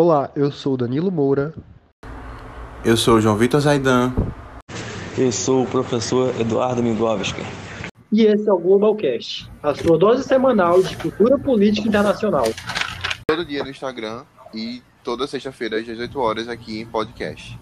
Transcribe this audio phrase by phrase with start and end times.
[0.00, 1.52] Olá, eu sou Danilo Moura.
[2.84, 4.14] Eu sou o João Vitor Zaidan.
[5.18, 7.42] Eu sou o professor Eduardo Migovski.
[8.12, 12.44] E esse é o Globalcast, a sua dose semanal de cultura política internacional.
[13.26, 14.24] Todo dia no Instagram
[14.54, 17.58] e toda sexta-feira às 18 horas aqui em podcast.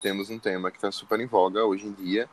[0.00, 2.28] Temos um tema que está super em voga hoje em dia,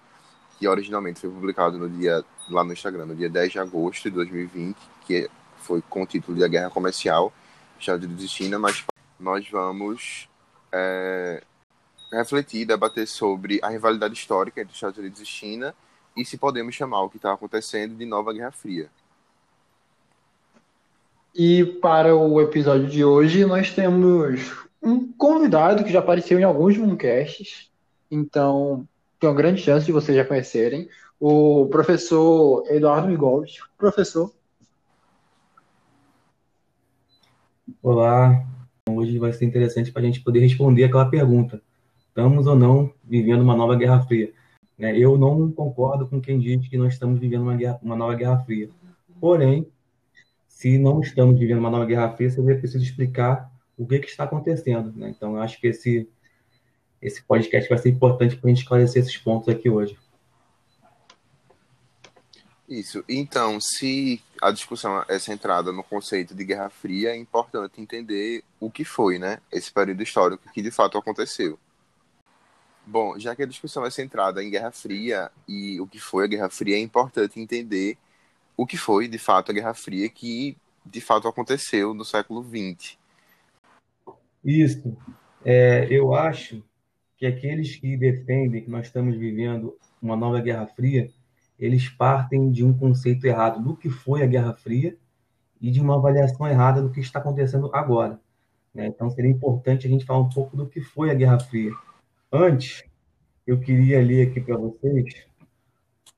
[0.57, 4.11] que originalmente foi publicado no dia lá no Instagram, no dia 10 de agosto de
[4.11, 7.31] 2020, que foi com o título de A Guerra Comercial,
[7.79, 8.85] Estados Unidos e China, mas
[9.19, 10.27] nós vamos
[10.71, 11.43] é,
[12.11, 15.75] refletir, debater sobre a rivalidade histórica entre Estados Unidos e China
[16.15, 18.89] e se podemos chamar o que está acontecendo de nova Guerra Fria.
[21.35, 26.75] E para o episódio de hoje, nós temos um convidado que já apareceu em alguns
[26.77, 27.69] Mooncasts,
[28.09, 28.87] então
[29.19, 30.87] tem uma grande chance de vocês já conhecerem,
[31.19, 33.59] o professor Eduardo Migovic.
[33.77, 34.31] Professor.
[37.81, 38.45] Olá,
[38.87, 41.61] hoje vai ser interessante para a gente poder responder aquela pergunta:
[42.07, 44.31] estamos ou não vivendo uma nova Guerra Fria?
[44.77, 48.13] Né, eu não concordo com quem diz que nós estamos vivendo uma, guerra, uma nova
[48.13, 48.69] Guerra Fria.
[49.19, 49.67] Porém,
[50.47, 54.25] se não estamos vivendo uma nova Guerra Fria, seria preciso explicar o que, que está
[54.25, 54.93] acontecendo.
[54.95, 55.09] Né?
[55.09, 56.07] Então, acho que esse,
[57.01, 59.97] esse podcast vai ser importante para a gente esclarecer esses pontos aqui hoje.
[62.67, 63.03] Isso.
[63.07, 68.69] Então, se a discussão é centrada no conceito de Guerra Fria, é importante entender o
[68.69, 69.39] que foi, né?
[69.51, 71.57] Esse período histórico que de fato aconteceu.
[72.85, 76.27] Bom, já que a discussão é centrada em Guerra Fria e o que foi a
[76.27, 77.97] Guerra Fria, é importante entender
[78.55, 82.97] o que foi de fato a Guerra Fria que de fato aconteceu no século XX.
[84.43, 84.97] Isso.
[85.43, 86.63] É, eu acho
[87.17, 91.09] que aqueles que defendem que nós estamos vivendo uma nova Guerra Fria,
[91.59, 94.95] eles partem de um conceito errado do que foi a Guerra Fria
[95.59, 98.19] e de uma avaliação errada do que está acontecendo agora.
[98.73, 98.85] Né?
[98.85, 101.71] Então, seria importante a gente falar um pouco do que foi a Guerra Fria.
[102.31, 102.83] Antes,
[103.45, 105.25] eu queria ler aqui para vocês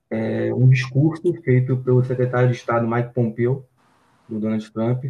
[0.10, 3.66] é, um discurso feito pelo secretário de Estado Mike Pompeo,
[4.28, 5.06] do Donald Trump,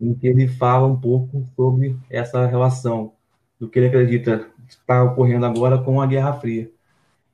[0.00, 3.12] em que ele fala um pouco sobre essa relação
[3.60, 4.50] do que ele acredita
[4.80, 6.70] está ocorrendo agora com a Guerra Fria.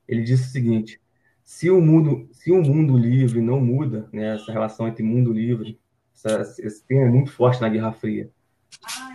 [0.07, 1.01] Ele disse o seguinte:
[1.45, 5.79] se o mundo, se o mundo livre não muda, né, essa relação entre mundo livre,
[6.15, 8.31] essa, esse tema é muito forte na Guerra Fria.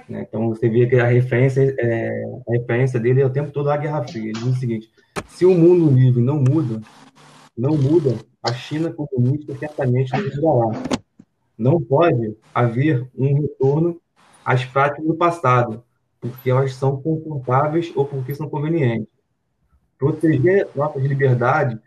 [0.07, 0.25] Né?
[0.27, 3.77] Então você vê que a referência, é, a referência dele é o tempo todo a
[3.77, 4.29] Guerra Fria.
[4.29, 4.89] Ele diz o seguinte:
[5.27, 6.81] se o mundo livre não muda,
[7.57, 10.81] não muda, a China comunista certamente não mudará.
[11.57, 14.01] Não pode haver um retorno
[14.43, 15.83] às práticas do passado,
[16.23, 19.09] porque elas são confortáveis ou porque são convenientes.
[19.99, 21.77] Proteger nossas liberdades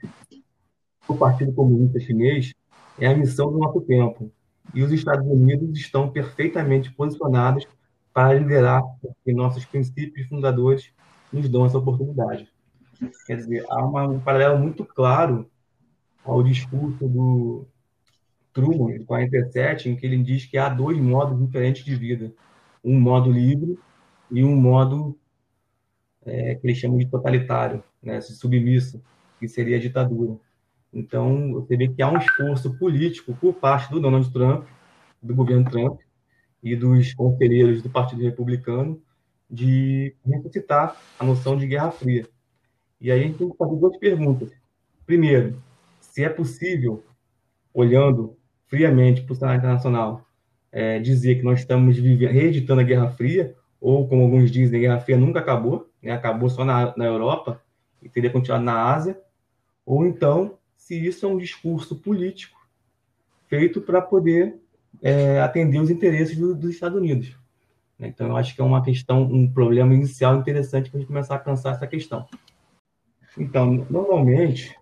[1.09, 2.53] do Partido Comunista Chinês
[2.99, 4.31] é a missão do nosso tempo,
[4.75, 7.67] e os Estados Unidos estão perfeitamente posicionados
[8.13, 10.93] para liderar, porque nossos princípios fundadores
[11.33, 12.47] nos dão essa oportunidade.
[13.27, 15.51] Quer dizer, há uma, um paralelo muito claro
[16.23, 17.67] ao discurso do
[18.53, 22.33] Truman, de 47, em que ele diz que há dois modos diferentes de vida.
[22.85, 23.79] Um modo livre
[24.31, 25.19] e um modo
[26.25, 29.03] é, que eles chamam de totalitário, né, submisso,
[29.39, 30.39] que seria a ditadura.
[30.93, 34.67] Então, você vê que há um esforço político por parte do Donald Trump,
[35.23, 36.01] do governo Trump
[36.63, 39.01] e dos conselheiros do Partido Republicano
[39.49, 42.27] de ressuscitar a noção de Guerra Fria.
[43.01, 44.51] E aí a gente tem que fazer duas perguntas.
[45.05, 45.63] Primeiro,
[46.01, 47.05] se é possível,
[47.73, 50.27] olhando friamente para o cenário internacional,
[50.73, 54.83] é, dizer que nós estamos vivendo, reeditando a Guerra Fria, ou como alguns dizem, a
[54.83, 56.13] Guerra Fria nunca acabou, né?
[56.13, 57.63] acabou só na, na Europa
[58.03, 59.21] e teria continuado na Ásia,
[59.85, 62.57] ou então se isso é um discurso político
[63.49, 64.61] feito para poder
[65.03, 67.37] é, atender os interesses do, dos Estados Unidos.
[67.99, 71.37] Então, eu acho que é uma questão, um problema inicial interessante para a gente começar
[71.37, 72.27] a pensar essa questão.
[73.39, 74.77] Então, normalmente,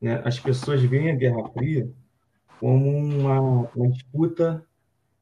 [0.00, 1.90] né, as pessoas veem a Guerra Fria
[2.58, 3.40] como uma,
[3.74, 4.64] uma disputa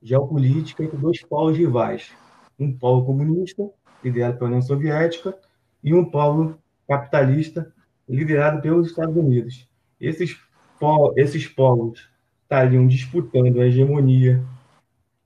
[0.03, 2.13] geopolítica entre dois polos rivais.
[2.61, 3.69] Um polo comunista,
[4.05, 5.37] liderado pela União Soviética,
[5.83, 7.73] e um polo capitalista,
[8.09, 9.69] liderado pelos Estados Unidos.
[9.99, 10.39] Esses,
[10.79, 12.09] polos, esses polos
[12.43, 14.45] estariam disputando a hegemonia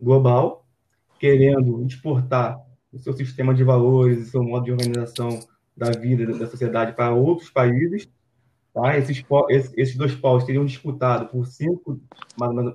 [0.00, 0.64] global,
[1.19, 2.58] querendo exportar
[2.92, 5.40] o seu sistema de valores, o seu modo de organização
[5.76, 8.08] da vida da sociedade para outros países,
[8.75, 8.98] Tá?
[8.98, 9.25] Esses,
[9.76, 12.00] esses dois povos teriam disputado por cinco,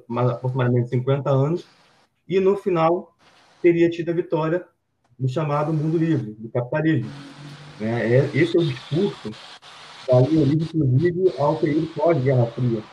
[0.07, 1.67] aproximadamente 50 anos,
[2.25, 3.17] e no final
[3.61, 4.65] teria tido a vitória
[5.17, 7.11] do chamado mundo livre, do capitalismo.
[7.79, 8.15] Né?
[8.15, 9.31] É, esse é o discurso
[10.07, 12.83] daria origem, inclusive, ao período pós-Guerra Fria,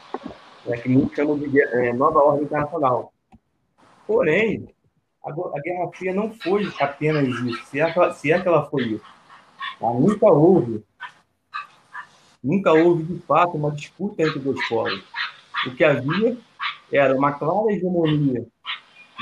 [0.66, 3.12] né, que muitos chamam de é, nova ordem internacional.
[4.06, 4.68] Porém,
[5.24, 8.82] a, a, Guerra Fria não foi apenas isso, se é, se é que ela foi
[8.84, 9.04] isso.
[9.80, 9.86] Tá?
[9.92, 10.84] Nunca houve,
[12.44, 15.02] nunca houve, de fato, uma disputa entre dois povos.
[15.66, 16.36] O que havia
[16.92, 18.46] era uma clara hegemonia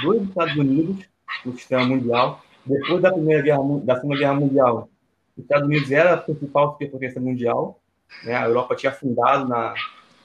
[0.02, 1.06] dos Estados Unidos
[1.44, 2.42] no sistema mundial.
[2.64, 4.88] Depois da primeira guerra, da segunda guerra mundial,
[5.36, 7.80] os Estados Unidos era a principal superpotência mundial.
[8.24, 8.34] Né?
[8.34, 9.74] A Europa tinha afundado na,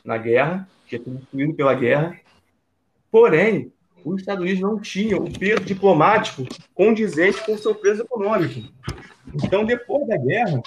[0.04, 2.20] na guerra, tinha sido destruído pela guerra.
[3.12, 3.72] Porém,
[4.06, 6.44] os Estados Unidos não tinham o peso diplomático
[6.74, 8.72] condizente com o seu peso econômico.
[9.44, 10.62] Então, depois da guerra,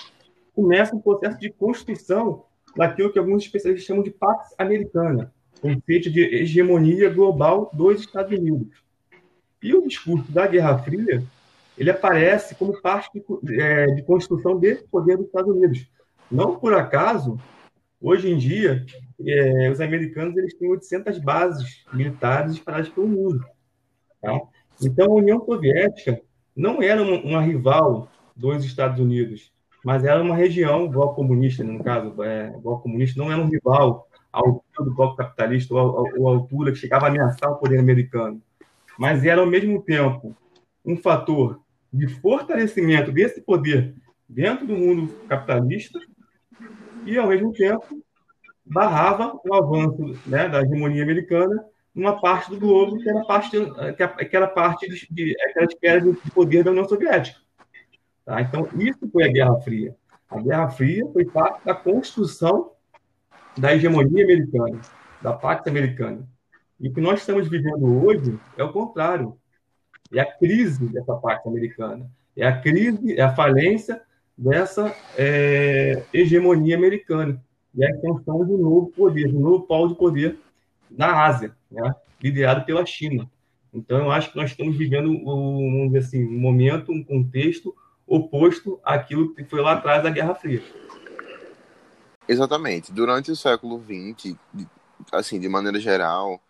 [0.55, 2.45] começa um processo de construção
[2.77, 8.83] daquilo que alguns especialistas chamam de Pax Americana, conceito de hegemonia global dos Estados Unidos.
[9.63, 11.23] E o discurso da Guerra Fria
[11.77, 13.11] ele aparece como parte
[13.43, 15.87] de, é, de construção desse poder dos Estados Unidos.
[16.31, 17.39] Não por acaso,
[18.01, 18.85] hoje em dia,
[19.27, 23.45] é, os americanos eles têm 800 bases militares espalhadas pelo mundo.
[24.21, 24.41] Tá?
[24.83, 26.21] Então, a União Soviética
[26.55, 29.53] não era uma, uma, rival dos Estados Unidos,
[29.85, 34.09] mas era uma região, bloco comunista, no caso, é, bloco comunista não era um rival
[34.33, 38.41] à altura do bloco capitalista ou à altura que chegava a ameaçar o poder americano,
[38.99, 40.37] mas era, ao mesmo tempo,
[40.85, 41.61] um fator
[41.93, 43.95] de fortalecimento desse poder
[44.29, 45.99] dentro do mundo capitalista
[47.05, 48.03] e, ao mesmo tempo,
[48.65, 53.57] barrava o avanço né, da hegemonia americana numa parte do globo que era parte,
[54.31, 57.39] que era parte de, aquela esfera de poder da União Soviética.
[58.25, 58.41] Tá?
[58.41, 59.95] Então, isso foi a Guerra Fria.
[60.31, 62.73] A Guerra Fria foi parte da construção
[63.59, 64.81] da hegemonia americana,
[65.21, 66.27] da parte americana.
[66.83, 69.39] E o que nós estamos vivendo hoje é o contrário.
[70.13, 72.11] É a crise dessa parte americana.
[72.37, 74.03] É a crise, é a falência
[74.37, 77.41] dessa é, hegemonia americana.
[77.73, 80.37] E a extensão do novo poder, do novo polo de poder
[80.91, 81.95] na Ásia, né?
[82.21, 83.31] liderado pela China.
[83.73, 87.75] Então, eu acho que nós estamos vivendo um, assim, um momento, um contexto
[88.05, 90.63] oposto àquilo que foi lá atrás da Guerra Fria.
[92.29, 92.93] Exatamente.
[92.93, 94.37] Durante o século XX,
[95.13, 96.43] assim, de maneira geral,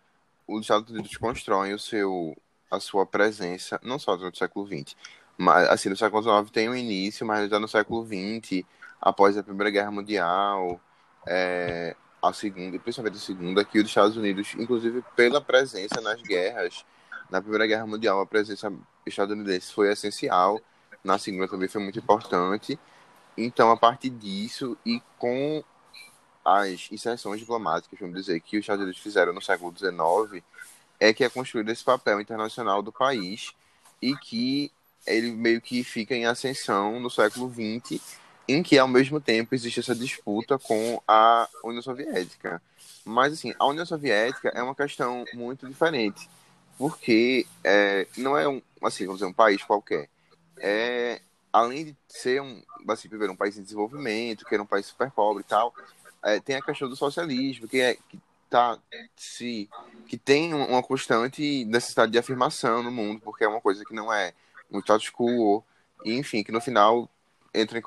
[0.47, 2.35] os Estados Unidos constroem o seu,
[2.69, 4.95] a sua presença, não só no século XX,
[5.37, 8.65] mas assim, no século XIX tem um início, mas já no século XX,
[9.01, 10.79] após a Primeira Guerra Mundial,
[11.27, 16.85] é, a Segunda, principalmente a Segunda, que os Estados Unidos, inclusive pela presença nas guerras,
[17.29, 18.71] na Primeira Guerra Mundial, a presença
[19.05, 20.59] estadunidense foi essencial,
[21.03, 22.79] na Segunda também foi muito importante.
[23.37, 25.63] Então, a partir disso, e com
[26.43, 30.43] as inserções diplomáticas, vamos dizer, que os Estados Unidos fizeram no século XIX,
[30.99, 33.53] é que é construído esse papel internacional do país
[34.01, 34.71] e que
[35.05, 38.01] ele meio que fica em ascensão no século XX,
[38.47, 42.61] em que ao mesmo tempo existe essa disputa com a União Soviética.
[43.05, 46.29] Mas assim, a União Soviética é uma questão muito diferente,
[46.77, 50.09] porque é, não é um, assim, vamos dizer, um país qualquer.
[50.57, 55.11] É, além de ser um, assim, um país em desenvolvimento, que era um país super
[55.11, 55.73] pobre e tal,
[56.23, 58.77] é, tem a questão do socialismo, que é que tá
[59.15, 59.69] se
[60.07, 64.13] que tem uma constante necessidade de afirmação no mundo, porque é uma coisa que não
[64.13, 64.33] é
[64.71, 65.63] um status quo,
[66.05, 67.09] e, enfim, que no final
[67.53, 67.81] entra em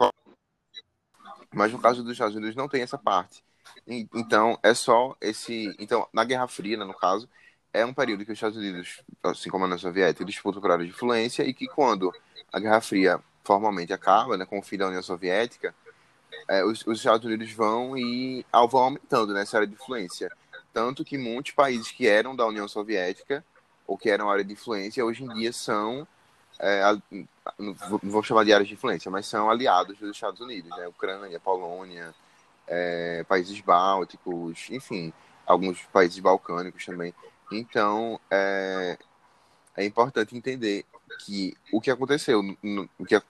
[1.54, 3.42] mas no caso dos Estados Unidos não tem essa parte.
[3.86, 5.74] Então, é só esse.
[5.78, 7.28] Então, na Guerra Fria, no caso,
[7.72, 10.84] é um período que os Estados Unidos, assim como a União Soviética, disputam por área
[10.84, 12.12] de influência e que quando
[12.52, 15.74] a Guerra Fria formalmente acaba, né, com o fim da União Soviética,
[16.48, 20.30] é, os, os, Estados Unidos vão e vão aumentando nessa né, área de influência.
[20.72, 23.44] Tanto que muitos países que eram da União Soviética,
[23.86, 26.06] ou que eram área de influência, hoje em dia são,
[26.58, 26.82] é,
[27.58, 30.86] não vou chamar de áreas de influência, mas são aliados dos Estados Unidos, né?
[30.86, 32.14] Ucrânia, Polônia,
[32.66, 35.12] é, países bálticos, enfim,
[35.46, 37.14] alguns países balcânicos também.
[37.50, 38.98] Então, é,
[39.76, 40.84] é importante entender
[41.20, 43.20] que o que aconteceu, no, o que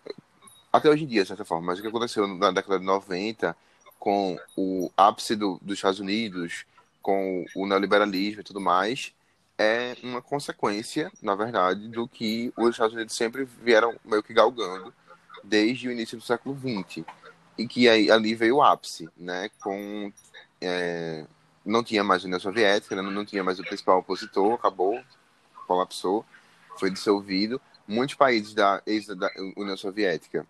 [0.77, 3.57] até hoje em dia, de certa forma, mas o que aconteceu na década de 90
[3.99, 6.65] com o ápice do, dos Estados Unidos,
[7.03, 9.13] com o neoliberalismo e tudo mais,
[9.59, 14.93] é uma consequência, na verdade, do que os Estados Unidos sempre vieram meio que galgando
[15.43, 17.05] desde o início do século XX.
[17.57, 19.49] E que aí, ali veio o ápice, né?
[19.61, 20.13] Com,
[20.61, 21.25] é,
[21.65, 25.01] não tinha mais a União Soviética, né, não tinha mais o principal opositor, acabou,
[25.67, 26.25] colapsou,
[26.79, 27.61] foi dissolvido.
[27.89, 30.47] Muitos países da ex-União Soviética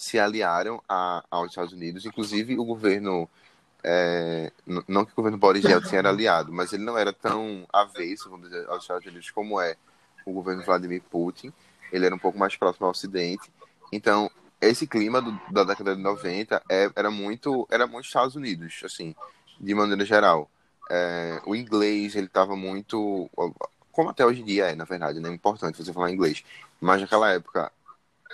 [0.00, 3.28] se aliaram a, aos Estados Unidos, inclusive o governo,
[3.84, 4.50] é,
[4.88, 8.48] não que o governo Boris Yeltsin era aliado, mas ele não era tão avesso, vamos
[8.48, 9.76] dizer, aos Estados Unidos como é
[10.24, 11.52] o governo Vladimir Putin,
[11.92, 13.52] ele era um pouco mais próximo ao Ocidente,
[13.92, 18.80] então esse clima do, da década de 90 é, era muito era muito Estados Unidos,
[18.82, 19.14] assim,
[19.60, 20.50] de maneira geral.
[20.90, 23.28] É, o inglês, ele estava muito
[23.92, 25.28] como até hoje em dia é, na verdade, né?
[25.28, 26.42] É importante você falar inglês.
[26.80, 27.70] Mas naquela época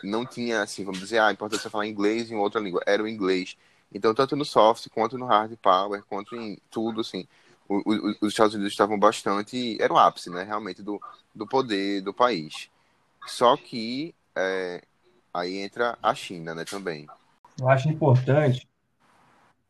[0.03, 2.83] não tinha, assim, vamos dizer, ah, é importante você falar inglês em outra língua.
[2.87, 3.57] Era o inglês.
[3.93, 7.27] Então, tanto no soft quanto no hard power, quanto em tudo, assim,
[7.69, 9.81] o, o, os Estados Unidos estavam bastante.
[9.81, 10.43] Era o ápice, né?
[10.43, 11.01] Realmente, do,
[11.35, 12.71] do poder do país.
[13.27, 14.83] Só que é,
[15.33, 17.07] aí entra a China, né, também.
[17.59, 18.69] Eu acho importante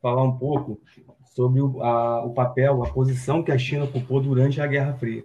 [0.02, 0.80] falar um pouco
[1.34, 5.24] sobre o, a, o papel, a posição que a China ocupou durante a Guerra Fria.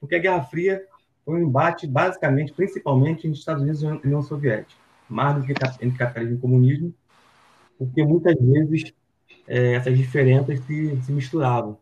[0.00, 0.86] Porque a Guerra Fria
[1.26, 6.36] um embate, basicamente, principalmente entre Estados Unidos e União Soviética, mais do que entre capitalismo
[6.36, 6.94] e comunismo,
[7.78, 8.92] porque muitas vezes
[9.46, 11.78] é, essas diferenças se, se misturavam.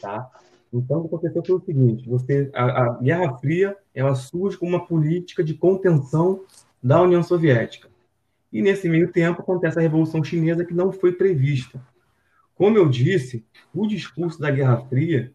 [0.00, 0.30] Tá?
[0.72, 4.76] Então, o que aconteceu foi o seguinte: você, a, a, Guerra Fria ela surge como
[4.76, 6.42] uma política de contenção
[6.82, 7.88] da União Soviética.
[8.52, 11.80] E nesse meio tempo acontece a Revolução Chinesa que não foi prevista.
[12.54, 15.32] Como eu disse, o discurso da Guerra Fria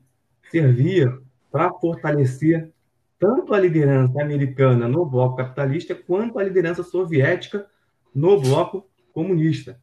[0.49, 1.17] servia
[1.51, 2.71] para fortalecer
[3.19, 7.67] tanto a liderança americana no bloco capitalista quanto a liderança soviética
[8.15, 9.79] no bloco comunista.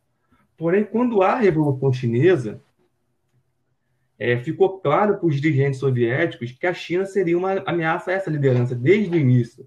[0.56, 2.62] Porém, quando há a Revolução Chinesa,
[4.18, 8.30] é, ficou claro para os dirigentes soviéticos que a China seria uma ameaça a essa
[8.30, 9.66] liderança desde o início,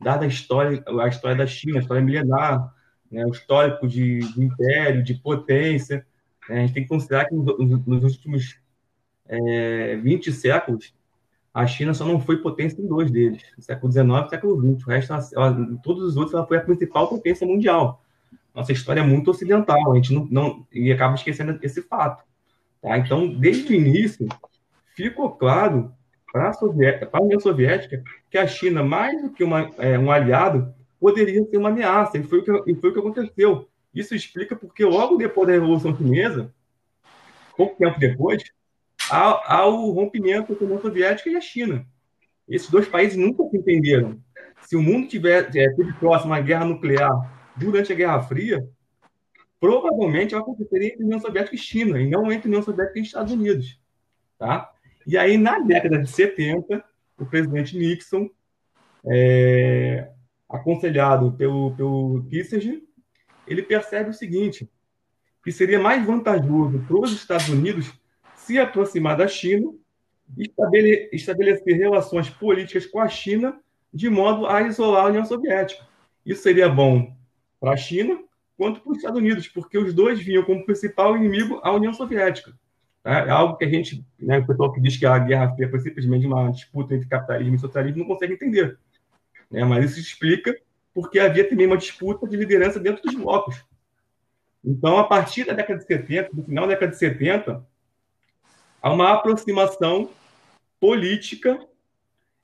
[0.00, 2.74] dada a história, a história da China, a história milenar,
[3.10, 6.06] né, o histórico de, de império, de potência.
[6.48, 8.58] Né, a gente tem que considerar que nos, nos últimos
[9.26, 10.94] é, 20 séculos,
[11.52, 14.86] a China só não foi potência em dois deles, no século XIX e século XX.
[14.86, 18.02] O resto, ela, todos os outros, ela foi a principal potência mundial.
[18.54, 22.24] Nossa história é muito ocidental, a gente não, não e acaba esquecendo esse fato.
[22.80, 22.98] Tá?
[22.98, 24.28] Então, desde o início,
[24.94, 25.92] ficou claro
[26.32, 26.52] para
[27.12, 31.56] a, União Soviética que a China, mais do que uma, é, um aliado, poderia ser
[31.56, 33.68] uma ameaça, e foi, o que, e foi o que aconteceu.
[33.92, 36.54] Isso explica porque logo depois da Revolução Chinesa,
[37.56, 38.44] pouco tempo depois,
[39.10, 41.86] há, há o rompimento entre a União Soviética e a China.
[42.48, 44.20] Esses dois países nunca se entenderam.
[44.62, 47.10] Se o mundo tiver é, próximo à guerra nuclear
[47.56, 48.66] durante a Guerra Fria,
[49.58, 53.32] provavelmente vai acontecer entre União Soviética e China, e não entre União Soviética e Estados
[53.32, 53.80] Unidos.
[54.38, 54.70] Tá?
[55.06, 56.82] E aí, na década de 70,
[57.18, 58.30] o presidente Nixon,
[59.06, 60.10] é,
[60.48, 62.82] aconselhado pelo, pelo Kissinger,
[63.46, 64.70] ele percebe o seguinte,
[65.42, 67.92] que seria mais vantajoso para os Estados Unidos
[68.50, 69.72] se aproximar da China
[70.36, 70.50] e
[71.12, 73.60] estabelecer relações políticas com a China
[73.94, 75.86] de modo a isolar a União Soviética.
[76.26, 77.14] Isso seria bom
[77.60, 78.18] para a China
[78.56, 82.52] quanto para os Estados Unidos, porque os dois vinham como principal inimigo a União Soviética.
[83.04, 83.20] Tá?
[83.20, 85.78] É algo que a gente, né, o pessoal que diz que a Guerra Fria foi
[85.78, 88.76] simplesmente uma disputa entre capitalismo e socialismo não consegue entender.
[89.48, 89.64] Né?
[89.64, 90.56] Mas isso explica
[90.92, 93.64] porque havia também uma disputa de liderança dentro dos blocos.
[94.64, 97.69] Então, a partir da década de 70, do final da década de 70,
[98.82, 100.10] há uma aproximação
[100.78, 101.58] política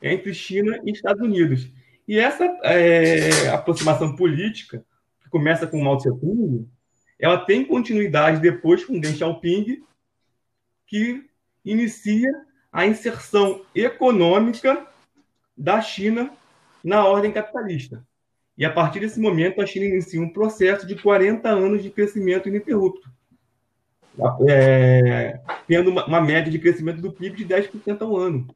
[0.02, 1.68] entre China e Estados Unidos.
[2.06, 4.84] E essa é, aproximação política
[5.22, 6.68] que começa com Mao Tse Tung,
[7.18, 9.82] ela tem continuidade depois com Deng Xiaoping,
[10.86, 11.24] que
[11.64, 12.30] inicia
[12.70, 14.86] a inserção econômica
[15.56, 16.30] da China
[16.84, 18.06] na ordem capitalista.
[18.56, 22.48] E a partir desse momento, a China inicia um processo de 40 anos de crescimento
[22.48, 23.10] ininterrupto,
[24.48, 28.46] é, tendo uma, uma, média de crescimento do PIB de 10% ao ano.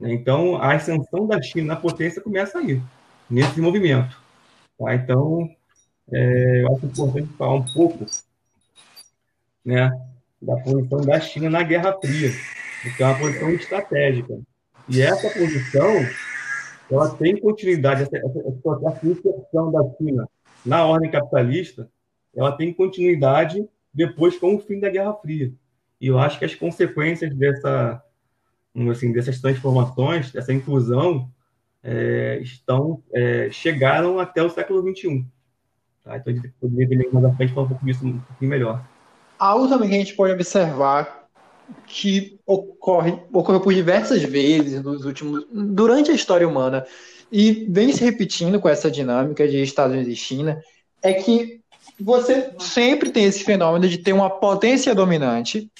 [0.00, 2.80] Então, a ascensão da China na potência começa aí,
[3.28, 4.16] nesse movimento.
[4.78, 4.94] Tá?
[4.94, 5.48] Então,
[6.12, 8.06] é, eu acho importante falar um pouco
[9.64, 9.90] né,
[10.40, 12.30] da posição da China na Guerra Fria,
[12.96, 14.38] que é uma posição estratégica.
[14.88, 15.94] E essa posição
[16.90, 20.26] ela tem continuidade, essa, essa, essa inserção da China
[20.64, 21.88] na ordem capitalista,
[22.34, 25.52] ela tem continuidade depois com o fim da Guerra Fria.
[26.00, 28.02] E eu acho que as consequências dessa,
[28.90, 31.30] assim, dessas transformações, dessa inclusão,
[31.82, 35.26] é, estão é, chegaram até o século XXI.
[36.04, 36.16] Tá?
[36.16, 38.84] Então, a gente poderia mais à frente falar um pouco disso um pouquinho melhor.
[39.38, 41.28] Algo também que a gente pode observar
[41.86, 46.86] que ocorre, ocorreu por diversas vezes nos últimos, durante a história humana
[47.30, 50.62] e vem se repetindo com essa dinâmica de Estados Unidos e China,
[51.02, 51.57] é que
[52.00, 55.70] você sempre tem esse fenômeno de ter uma potência dominante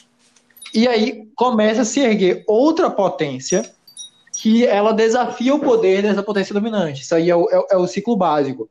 [0.75, 3.71] e aí começa a se erguer outra potência
[4.41, 7.03] que ela desafia o poder dessa potência dominante.
[7.03, 8.69] Isso aí é o, é, é o ciclo básico.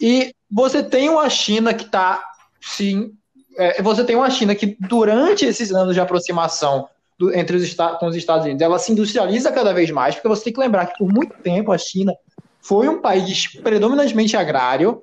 [0.00, 2.22] E você tem uma China que está,
[2.60, 3.12] sim,
[3.56, 8.06] é, você tem uma China que durante esses anos de aproximação do, entre os com
[8.06, 10.98] os Estados Unidos, ela se industrializa cada vez mais, porque você tem que lembrar que
[10.98, 12.14] por muito tempo a China
[12.60, 15.02] foi um país predominantemente agrário,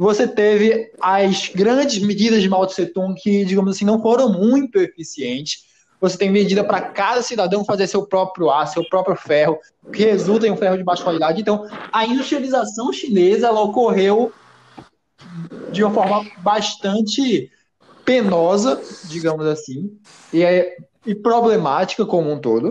[0.00, 4.78] Você teve as grandes medidas de Mao Tse Tung que, digamos assim, não foram muito
[4.78, 5.66] eficientes.
[6.00, 9.58] Você tem medida para cada cidadão fazer seu próprio aço, seu próprio ferro,
[9.92, 11.42] que resulta em um ferro de baixa qualidade.
[11.42, 14.32] Então, a industrialização chinesa ela ocorreu
[15.70, 17.52] de uma forma bastante
[18.02, 19.94] penosa, digamos assim,
[20.32, 22.70] e, é, e problemática como um todo.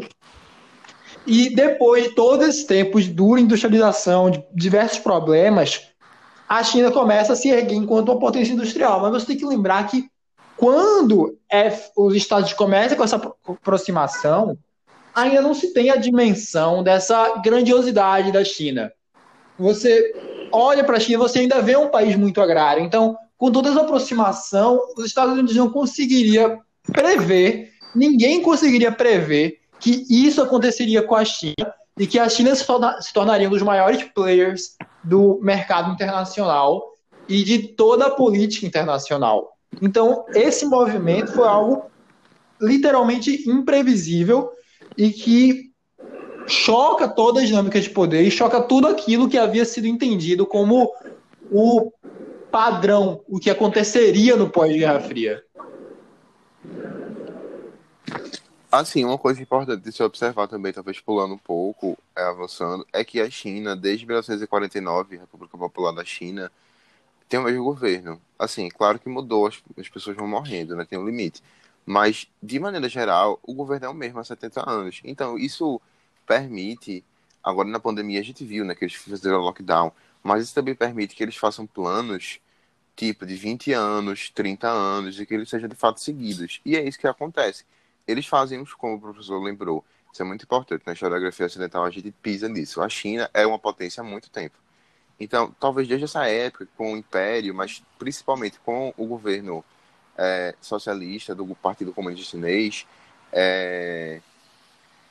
[1.27, 5.88] E depois de todo esse tempo de dura industrialização, de diversos problemas,
[6.49, 8.99] a China começa a se erguer enquanto uma potência industrial.
[9.01, 10.09] Mas você tem que lembrar que
[10.57, 14.57] quando é, os Estados começam com essa aproximação,
[15.13, 18.91] ainda não se tem a dimensão dessa grandiosidade da China.
[19.59, 20.11] Você
[20.51, 22.83] olha para a China, você ainda vê um país muito agrário.
[22.83, 26.57] Então, com toda essa aproximação, os Estados Unidos não conseguiria
[26.91, 32.65] prever, ninguém conseguiria prever que isso aconteceria com a China e que a China se,
[32.65, 36.83] torna, se tornaria um dos maiores players do mercado internacional
[37.27, 39.49] e de toda a política internacional.
[39.81, 41.83] Então, esse movimento foi algo
[42.59, 44.49] literalmente imprevisível
[44.97, 45.69] e que
[46.47, 50.91] choca toda a dinâmica de poder e choca tudo aquilo que havia sido entendido como
[51.51, 51.91] o
[52.51, 55.43] padrão, o que aconteceria no pós-Guerra Fria.
[58.71, 63.03] Assim, uma coisa importante de se observar também, talvez pulando um pouco, é, avançando, é
[63.03, 66.51] que a China, desde 1949, a República Popular da China,
[67.27, 68.21] tem o mesmo governo.
[68.37, 70.85] Assim, claro que mudou, as, as pessoas vão morrendo, né?
[70.85, 71.41] Tem um limite.
[71.85, 75.01] Mas, de maneira geral, o governo é o mesmo há 70 anos.
[75.03, 75.81] Então, isso
[76.27, 77.03] permite,
[77.43, 79.91] agora na pandemia a gente viu, né, que eles fizeram lockdown,
[80.23, 82.39] mas isso também permite que eles façam planos
[82.95, 86.61] tipo de 20 anos, 30 anos, e que eles sejam de fato seguidos.
[86.65, 87.63] E é isso que acontece.
[88.09, 90.83] Eles fazem, como o professor lembrou, isso é muito importante.
[90.85, 92.81] Na historiografia ocidental a gente pisa nisso.
[92.81, 94.57] A China é uma potência há muito tempo.
[95.19, 99.63] Então, talvez desde essa época, com o Império, mas principalmente com o governo
[100.17, 102.87] é, socialista do Partido Comunista Chinês,
[103.31, 104.21] é,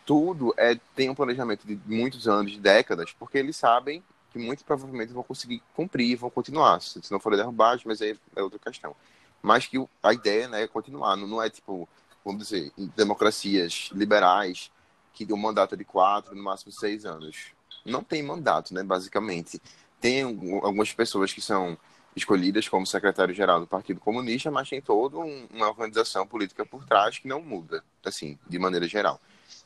[0.05, 4.65] tudo é, tem um planejamento de muitos anos, de décadas, porque eles sabem que muito
[4.65, 8.97] provavelmente vão conseguir cumprir, vão continuar, se não forem derrubados, mas aí é outra questão.
[9.43, 11.89] Mas que a ideia né, é continuar, não, não é tipo,
[12.29, 14.71] vamos dizer, democracias liberais
[15.15, 17.53] que o mandato é de quatro, no máximo seis anos.
[17.87, 19.61] Não tem mandato, né, basicamente.
[19.99, 21.77] Tem algumas pessoas que são
[22.15, 27.27] escolhidas como secretário-geral do Partido Comunista, mas tem toda uma organização política por trás que
[27.27, 29.19] não muda, assim, de maneira geral.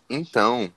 [0.09, 0.73] Então,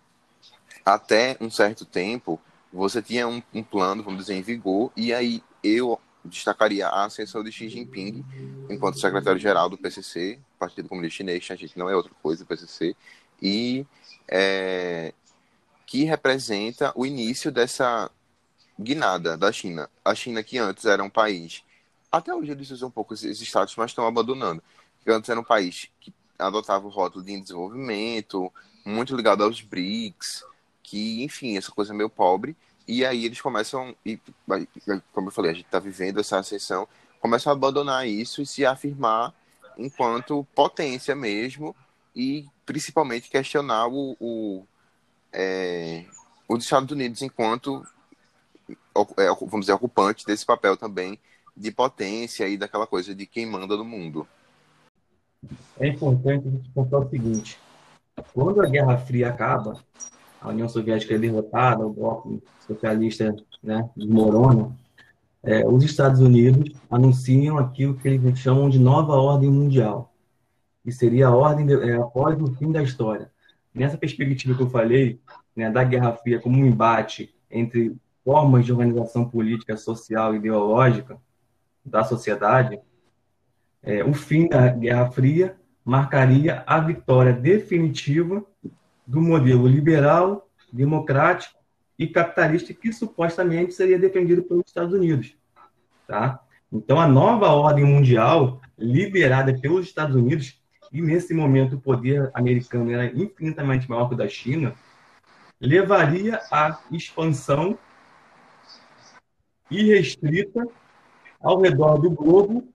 [0.84, 2.42] até um certo tempo,
[2.74, 7.44] você tinha um, um, plano, vamos dizer, em vigor, e aí eu destacaria a ascensão
[7.44, 8.26] de Xi Jinping
[8.70, 12.96] enquanto secretário-geral do PCC, Partido Comunista Chinês, a gente não é outra coisa, PCC,
[13.42, 13.86] e
[14.28, 15.14] é,
[15.86, 18.10] que representa o início dessa
[18.80, 19.90] guinada da China.
[20.04, 21.64] A China, que antes era um país,
[22.12, 24.64] até hoje eles usam um pouco esses status, mas estão abandonando,
[25.04, 28.52] que antes era um país que adotava o rótulo de desenvolvimento,
[28.86, 30.44] muito ligado aos BRICS,
[30.84, 32.56] que, enfim, essa coisa meio pobre.
[32.88, 34.20] E aí eles começam, e,
[35.12, 36.88] como eu falei, a gente está vivendo essa ascensão,
[37.20, 39.34] começam a abandonar isso e se afirmar
[39.78, 41.76] enquanto potência mesmo,
[42.16, 44.64] e principalmente questionar o, o,
[45.34, 46.06] é,
[46.48, 47.86] os Estados Unidos enquanto,
[49.18, 51.20] é, vamos dizer, ocupante desse papel também
[51.56, 54.28] de potência e daquela coisa de quem manda no mundo.
[55.80, 57.60] É importante a gente contar o seguinte:
[58.34, 59.80] quando a Guerra Fria acaba,
[60.46, 64.72] a União Soviética é derrotada, o bloco socialista né, desmorona,
[65.44, 70.14] é, os Estados Unidos anunciam aquilo que eles chamam de nova ordem mundial,
[70.84, 73.32] que seria a ordem de, é, após o fim da história.
[73.74, 75.20] Nessa perspectiva que eu falei,
[75.56, 81.18] né, da Guerra Fria como um embate entre formas de organização política, social e ideológica
[81.84, 82.80] da sociedade,
[83.84, 88.44] é, o fim da Guerra Fria marcaria a vitória definitiva
[89.06, 91.56] do modelo liberal, democrático
[91.98, 95.36] e capitalista que supostamente seria defendido pelos Estados Unidos.
[96.08, 96.40] Tá?
[96.72, 102.92] Então, a nova ordem mundial, liderada pelos Estados Unidos, e nesse momento o poder americano
[102.92, 104.74] era infinitamente maior que o da China,
[105.60, 107.78] levaria à expansão
[109.70, 110.66] irrestrita
[111.42, 112.68] ao redor do globo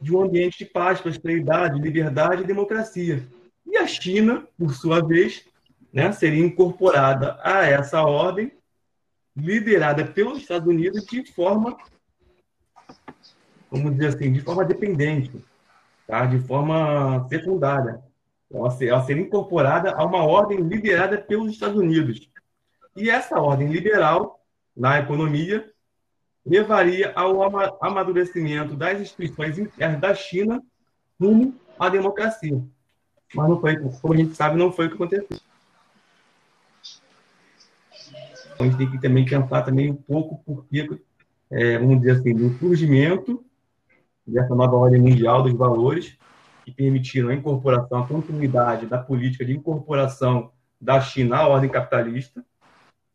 [0.00, 3.22] de um ambiente de paz, prosperidade, liberdade e democracia.
[3.70, 5.46] E a China, por sua vez,
[5.92, 8.52] né, seria incorporada a essa ordem,
[9.36, 11.76] liderada pelos Estados Unidos de forma,
[13.70, 15.32] vamos dizer assim, de forma dependente,
[16.04, 16.26] tá?
[16.26, 18.02] de forma secundária.
[18.76, 22.28] Ser, ela seria incorporada a uma ordem liderada pelos Estados Unidos.
[22.96, 24.40] E essa ordem liberal,
[24.76, 25.72] na economia,
[26.44, 27.40] levaria ao
[27.80, 30.60] amadurecimento das instituições internas da China
[31.20, 32.60] rumo à democracia.
[33.34, 35.38] Mas não foi, como a gente sabe, não foi o que aconteceu.
[38.54, 41.00] Então, a gente tem que também pensar também um pouco porque,
[41.50, 43.44] é, vamos dizer assim, do surgimento
[44.26, 46.16] dessa nova ordem mundial dos valores
[46.64, 52.44] que permitiram a incorporação, a continuidade da política de incorporação da China à ordem capitalista,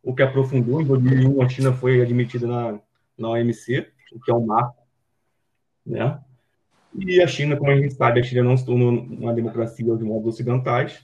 [0.03, 0.81] o que aprofundou.
[0.81, 2.79] Em 2001, a China foi admitida na,
[3.17, 4.77] na OMC, o que é um marco.
[5.85, 6.19] Né?
[6.97, 10.03] E a China, como a gente sabe, a China não se tornou uma democracia de
[10.03, 11.03] modos ocidentais,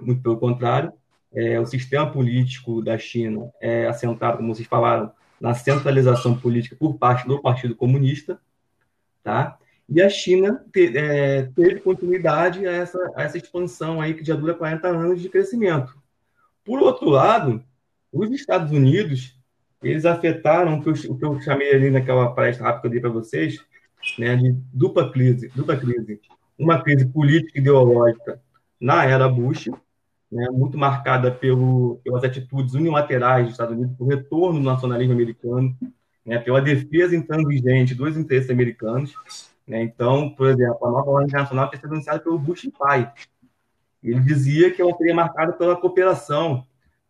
[0.00, 0.92] muito pelo contrário.
[1.32, 6.98] É, o sistema político da China é assentado, como vocês falaram, na centralização política por
[6.98, 8.40] parte do Partido Comunista,
[9.22, 9.58] tá?
[9.88, 14.34] E a China te, é, teve continuidade a essa, a essa expansão aí que já
[14.34, 15.94] dura 40 anos de crescimento.
[16.64, 17.62] Por outro lado,
[18.12, 19.38] os Estados Unidos,
[19.80, 23.10] eles afetaram o que eu, o que eu chamei ali naquela palestra rápida dei para
[23.10, 23.64] vocês,
[24.18, 26.20] né, de dupla crise, dupla crise.
[26.58, 28.40] Uma crise política e ideológica
[28.80, 29.68] na era Bush,
[30.30, 35.76] né, muito marcada pelo, pelas atitudes unilaterais dos Estados Unidos, pelo retorno do nacionalismo americano,
[36.24, 39.14] né, pela defesa intransigente dos interesses americanos.
[39.66, 39.82] Né?
[39.82, 43.12] Então, por exemplo, a nova ordem internacional foi anunciada pelo Bush pai.
[44.02, 46.64] Ele dizia que ela seria marcada pela cooperação,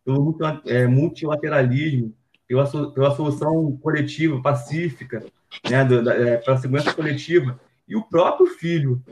[0.04, 2.14] pelo é, multilateralismo,
[2.46, 5.24] pela, pela solução coletiva, pacífica,
[5.68, 5.86] né,
[6.32, 7.58] é, pela segurança coletiva.
[7.88, 9.02] E o próprio filho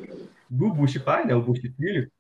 [0.51, 2.11] do Bush pai, né, o Bush filho,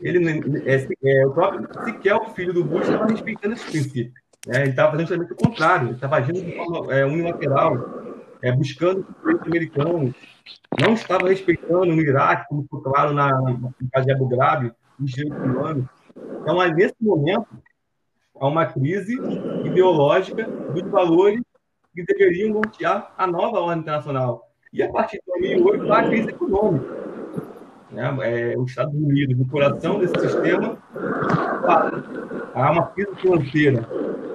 [0.00, 4.12] ele é, é, o próprio sequer o filho do Bush estava respeitando esse princípio.
[4.46, 4.62] Né?
[4.62, 9.22] Ele estava fazendo justamente o contrário, estava agindo de forma é, unilateral, é, buscando o
[9.22, 10.14] direito americano,
[10.80, 15.10] não estava respeitando no Iraque, como ficou claro na, na casa de Abu Ghraib, os
[15.10, 15.86] direitos humanos.
[16.42, 17.48] Então, nesse momento,
[18.38, 19.14] há uma crise
[19.64, 21.40] ideológica dos valores
[21.96, 24.50] que deveriam nortear a nova ordem internacional.
[24.72, 26.86] E a partir de 2008, há a crise econômica.
[27.90, 28.16] Né?
[28.22, 30.76] É, os Estados Unidos, no coração desse sistema,
[32.54, 33.88] há uma crise financeira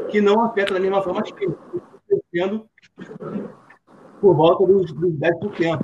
[0.09, 1.55] que não afeta da mesma forma as crises,
[2.07, 2.65] crescendo
[4.19, 5.79] por volta dos, dos 10%.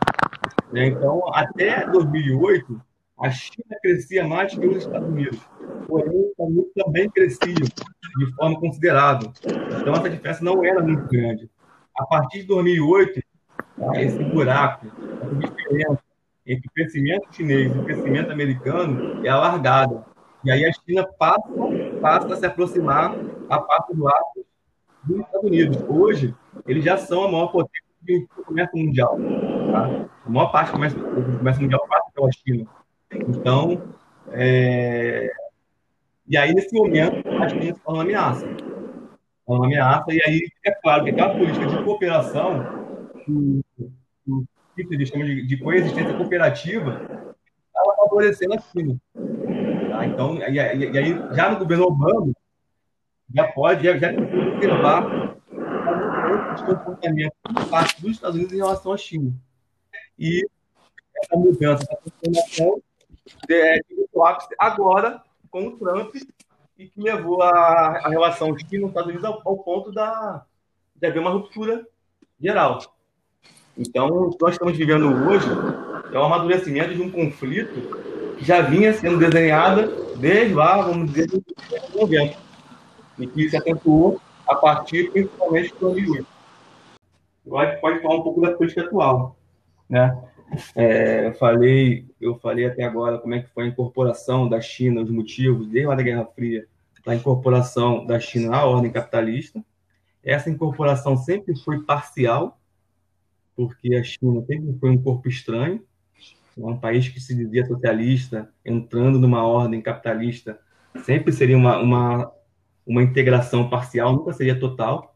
[0.72, 0.88] Né?
[0.88, 2.82] Então, até 2008,
[3.20, 5.40] a China crescia mais que os Estados Unidos.
[5.88, 9.32] Porém, os Estados Unidos também cresciam de forma considerável.
[9.80, 11.50] Então, essa diferença não era muito grande.
[11.98, 13.22] A partir de 2008,
[13.78, 14.88] tá, esse buraco,
[15.22, 16.00] essa diferença
[16.46, 20.06] entre o crescimento chinês e o crescimento americano é alargada.
[20.44, 21.42] E aí a China passa,
[22.02, 23.16] passa a se aproximar
[23.50, 24.46] a passo do lado
[25.04, 25.84] dos Estados Unidos.
[25.88, 26.36] Hoje,
[26.68, 27.84] eles já são a maior potência
[28.38, 29.18] do comércio mundial.
[29.72, 30.08] Tá?
[30.26, 32.68] A maior parte do comércio, do comércio mundial passa pela China.
[33.12, 33.84] Então,
[34.32, 35.32] é...
[36.28, 38.46] e aí, nesse momento, a China se torna uma ameaça.
[39.48, 42.66] É uma ameaça, e aí é claro que aquela política de cooperação,
[44.76, 47.26] que, de, de coexistência cooperativa,
[47.76, 48.98] ela favorecendo a China.
[49.90, 50.06] Tá?
[50.06, 52.34] Então, e, e, e, aí, já no governo Obama,
[53.34, 55.38] já pode, já, já observar
[56.56, 59.34] de comportamento por parte dos Estados Unidos em relação à China.
[60.20, 60.46] E
[61.16, 62.82] essa mudança, essa transformação
[63.50, 63.80] é,
[64.60, 66.16] agora com o Trump
[66.78, 67.50] e que levou a,
[68.04, 70.46] a relação China-Estados Unidos ao, ao, ponto da,
[70.96, 71.86] de haver uma ruptura
[72.40, 72.80] geral.
[73.76, 75.48] Então, o que nós estamos vivendo hoje
[76.12, 81.28] é o amadurecimento de um conflito que já vinha sendo desenhado desde lá, vamos dizer,
[81.28, 81.44] do
[81.94, 82.36] governo,
[83.18, 86.28] e que se acentuou a partir, principalmente, do 2008.
[87.46, 89.36] Agora pode falar um pouco da política atual,
[89.90, 90.16] né?
[90.76, 95.02] É, eu falei, eu falei até agora como é que foi a incorporação da China,
[95.02, 96.66] os motivos desde lá da Guerra Fria,
[97.06, 99.64] da incorporação da China à ordem capitalista.
[100.24, 102.60] Essa incorporação sempre foi parcial,
[103.56, 105.84] porque a China sempre foi um corpo estranho,
[106.58, 110.60] um país que se dizia socialista, entrando numa ordem capitalista,
[111.04, 112.32] sempre seria uma, uma,
[112.86, 115.16] uma integração parcial, nunca seria total.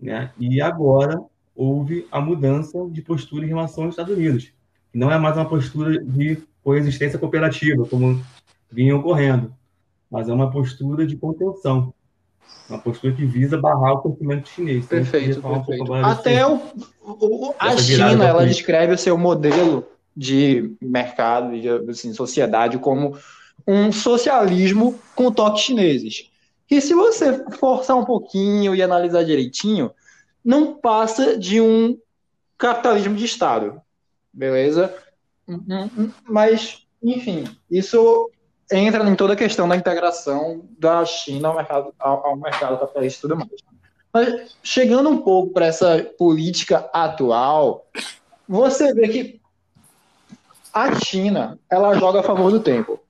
[0.00, 0.32] Né?
[0.38, 1.22] E agora
[1.54, 4.52] houve a mudança de postura em relação aos Estados Unidos.
[4.92, 8.22] Não é mais uma postura de coexistência cooperativa, como
[8.70, 9.52] vinha ocorrendo,
[10.10, 11.92] mas é uma postura de contenção.
[12.68, 14.86] Uma postura que visa barrar o crescimento chinês.
[14.86, 15.92] Perfeito, perfeito.
[15.92, 16.60] Um Até o,
[17.02, 19.86] o, a China, ela descreve o seu modelo
[20.16, 23.16] de mercado, de assim, sociedade, como
[23.66, 26.30] um socialismo com toques chineses.
[26.70, 29.90] E se você forçar um pouquinho e analisar direitinho,
[30.44, 31.98] não passa de um
[32.58, 33.80] capitalismo de Estado.
[34.32, 34.94] Beleza?
[36.28, 38.30] Mas, enfim, isso
[38.70, 43.18] entra em toda a questão da integração da China ao mercado, ao, ao mercado capitalista
[43.18, 43.50] e tudo mais.
[44.12, 47.86] Mas chegando um pouco para essa política atual,
[48.48, 49.40] você vê que
[50.72, 53.00] a China ela joga a favor do tempo.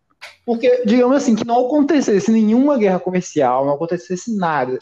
[0.45, 4.79] Porque, digamos assim, que não acontecesse nenhuma guerra comercial, não acontecesse nada,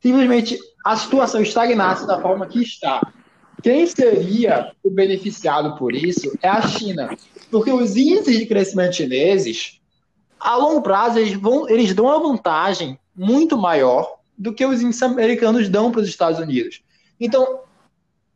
[0.00, 3.00] simplesmente a situação estagnasse da forma que está.
[3.62, 7.16] Quem seria o beneficiado por isso é a China.
[7.50, 9.80] Porque os índices de crescimento chineses,
[10.38, 15.02] a longo prazo, eles, vão, eles dão uma vantagem muito maior do que os índices
[15.02, 16.82] americanos dão para os Estados Unidos.
[17.18, 17.60] Então,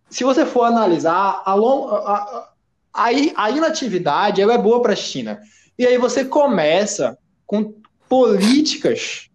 [0.09, 2.49] se você for analisar, a, long, a,
[2.95, 3.05] a,
[3.37, 5.39] a inatividade ela é boa para a China.
[5.79, 7.75] E aí você começa com
[8.09, 9.28] políticas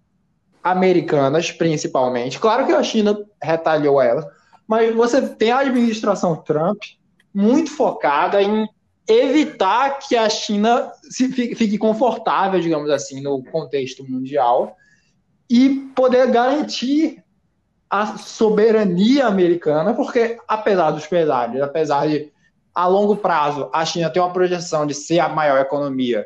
[0.63, 2.39] americanas, principalmente.
[2.39, 4.31] Claro que a China retalhou ela,
[4.67, 6.81] mas você tem a administração Trump
[7.33, 8.67] muito focada em
[9.07, 14.77] evitar que a China fique confortável, digamos assim, no contexto mundial
[15.49, 17.21] e poder garantir
[17.89, 22.31] a soberania americana, porque apesar dos pesares, apesar de
[22.73, 26.25] a longo prazo a China ter uma projeção de ser a maior economia,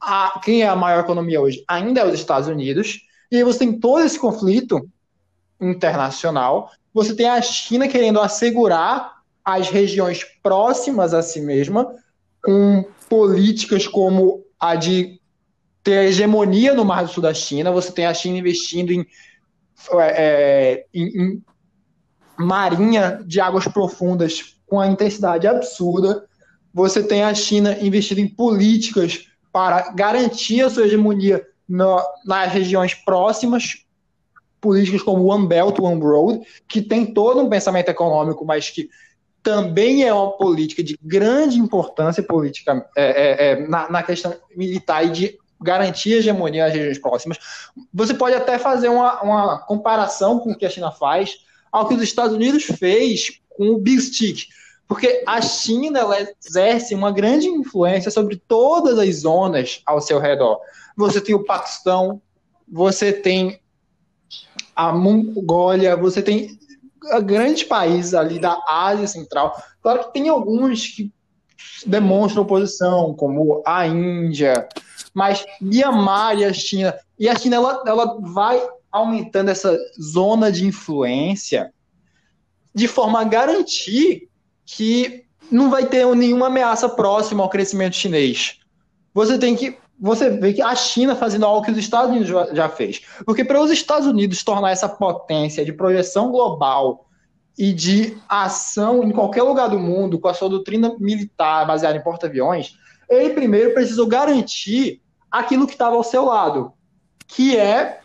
[0.00, 3.60] a, quem é a maior economia hoje ainda é os Estados Unidos, e aí você
[3.60, 4.88] tem todo esse conflito
[5.60, 11.92] internacional, você tem a China querendo assegurar as regiões próximas a si mesma,
[12.42, 15.20] com políticas como a de
[15.82, 19.06] ter a hegemonia no Mar do Sul da China, você tem a China investindo em,
[20.00, 21.42] é, em, em
[22.38, 26.24] marinha de águas profundas com a intensidade absurda,
[26.72, 33.84] você tem a China investindo em políticas para garantir a sua hegemonia nas regiões próximas,
[34.60, 38.88] políticas como One Belt, One Road, que tem todo um pensamento econômico, mas que
[39.42, 45.04] também é uma política de grande importância política é, é, é, na, na, questão militar
[45.04, 47.38] e de garantir a hegemonia nas regiões próximas.
[47.92, 51.36] Você pode até fazer uma, uma comparação com o que a China faz
[51.70, 54.46] ao que os Estados Unidos fez com o Big Stick,
[54.88, 56.00] porque a China
[56.42, 60.58] exerce uma grande influência sobre todas as zonas ao seu redor
[60.96, 62.20] você tem o Paquistão,
[62.68, 63.60] você tem
[64.74, 66.58] a Mongólia, você tem
[67.24, 69.60] grandes países ali da Ásia Central.
[69.82, 71.12] Claro que tem alguns que
[71.86, 74.68] demonstram oposição, como a Índia,
[75.12, 76.94] mas Myanmar e a China.
[77.18, 81.72] E a China ela, ela vai aumentando essa zona de influência
[82.74, 84.28] de forma a garantir
[84.64, 88.58] que não vai ter nenhuma ameaça próxima ao crescimento chinês.
[89.12, 92.68] Você tem que você vê que a China fazendo algo que os Estados Unidos já
[92.68, 93.02] fez.
[93.24, 97.06] Porque para os Estados Unidos tornar essa potência de projeção global
[97.56, 102.02] e de ação em qualquer lugar do mundo com a sua doutrina militar baseada em
[102.02, 102.76] porta-aviões,
[103.08, 106.72] ele primeiro precisou garantir aquilo que estava ao seu lado,
[107.28, 108.00] que é,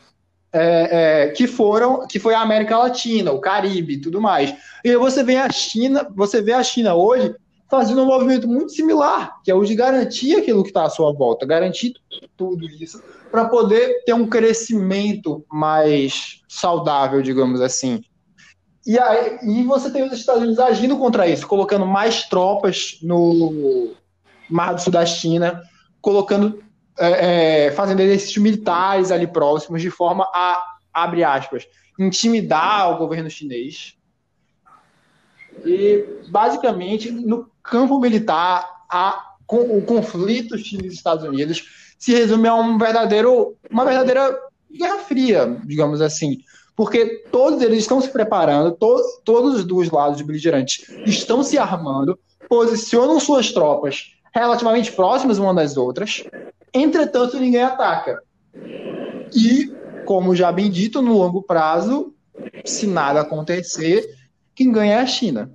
[0.54, 4.54] é, é, que foram que foi a América Latina, o Caribe tudo mais.
[4.84, 7.36] E você vê a China, você vê a China hoje
[7.70, 11.14] fazendo um movimento muito similar, que é o de garantir aquilo que está à sua
[11.14, 11.94] volta, garantir
[12.36, 13.02] tudo isso,
[13.32, 18.04] para poder ter um crescimento mais saudável, digamos assim.
[18.86, 23.94] E, aí, e você tem os Estados Unidos agindo contra isso, colocando mais tropas no
[24.50, 25.62] Mar do Sul da China,
[26.02, 26.64] colocando,
[26.98, 30.60] é, é, fazendo exercícios militares ali próximos, de forma a,
[30.92, 31.68] abre aspas,
[32.00, 33.96] intimidar o governo chinês.
[35.66, 42.78] E, basicamente, no campo militar, a, com, o conflito Chile-Estados Unidos se resume a um
[42.78, 44.40] verdadeiro, uma verdadeira
[44.72, 46.40] guerra fria, digamos assim,
[46.76, 52.18] porque todos eles estão se preparando, to, todos os dois lados beligerantes estão se armando,
[52.48, 56.24] posicionam suas tropas relativamente próximas uma das outras,
[56.74, 58.22] entretanto ninguém ataca.
[59.36, 59.74] E,
[60.06, 62.14] como já bem dito, no longo prazo,
[62.64, 64.19] se nada acontecer,
[64.60, 65.50] quem ganha é a China.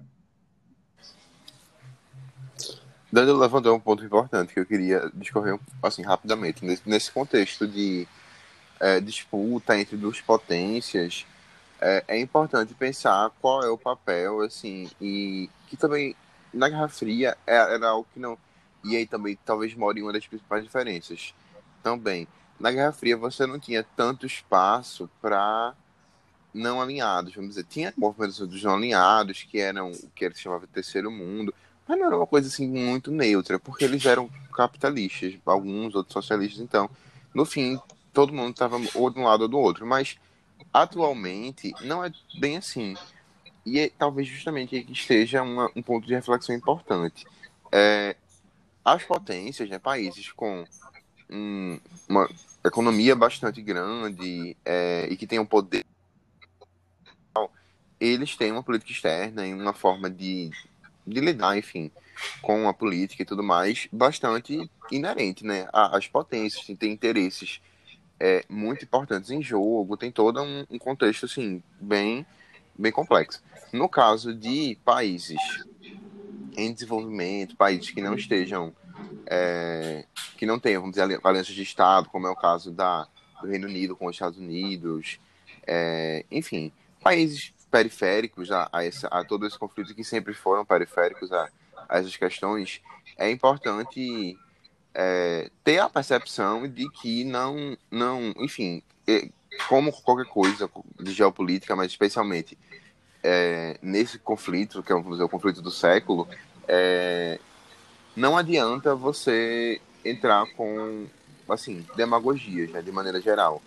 [3.13, 8.09] Daniel levantou um ponto importante que eu queria discorrer assim rapidamente nesse, contexto de
[8.81, 11.27] é, disputa entre duas potências
[11.83, 16.17] é, é, importante pensar qual é o papel assim e que também
[16.51, 18.39] na Guerra Fria era, é, era algo que não
[18.83, 21.35] e aí também talvez more uma das principais diferenças
[21.83, 22.27] também
[22.59, 25.75] na Guerra Fria você não tinha tanto espaço para
[26.55, 30.67] não alinhados vamos dizer tinha movimentos dos não alinhados que eram o que se chamava
[30.67, 31.53] terceiro mundo
[31.87, 36.61] mas não era uma coisa assim muito neutra, porque eles eram capitalistas, alguns outros socialistas,
[36.61, 36.89] então,
[37.35, 37.79] no fim,
[38.13, 39.87] todo mundo estava ou de um lado ou do outro.
[39.87, 40.17] Mas
[40.73, 42.95] atualmente não é bem assim.
[43.67, 47.27] E é, talvez justamente que esteja uma, um ponto de reflexão importante.
[47.71, 48.17] É,
[48.85, 50.65] as potências, né, países com
[51.29, 52.29] um, uma
[52.65, 55.84] economia bastante grande é, e que tem um poder
[58.07, 60.51] eles têm uma política externa e uma forma de,
[61.07, 61.91] de lidar, enfim,
[62.43, 65.67] com a política e tudo mais, bastante inerente, né?
[65.73, 67.63] As potências têm interesses
[68.21, 72.27] é, muito importantes em jogo, tem todo um, um contexto, assim, bem,
[72.79, 73.43] bem complexo.
[73.73, 75.41] No caso de países
[76.57, 78.73] em desenvolvimento, países que não estejam,
[79.27, 80.05] é,
[80.37, 83.09] que não tenham, vamos dizer, alianças de Estado, como é o caso da,
[83.41, 85.19] do Reino Unido com os Estados Unidos,
[85.67, 86.71] é, enfim,
[87.03, 91.49] países periféricos a, a, essa, a, todo esse conflito que sempre foram periféricos a,
[91.89, 92.81] a essas questões,
[93.19, 94.39] é importante
[94.95, 99.29] é, ter a percepção de que não, não enfim, é,
[99.69, 102.57] como qualquer coisa de geopolítica, mas especialmente
[103.25, 106.29] é, nesse conflito, que é dizer, o conflito do século,
[106.69, 107.41] é,
[108.15, 111.09] não adianta você entrar com
[111.49, 113.61] assim demagogias, né, de maneira geral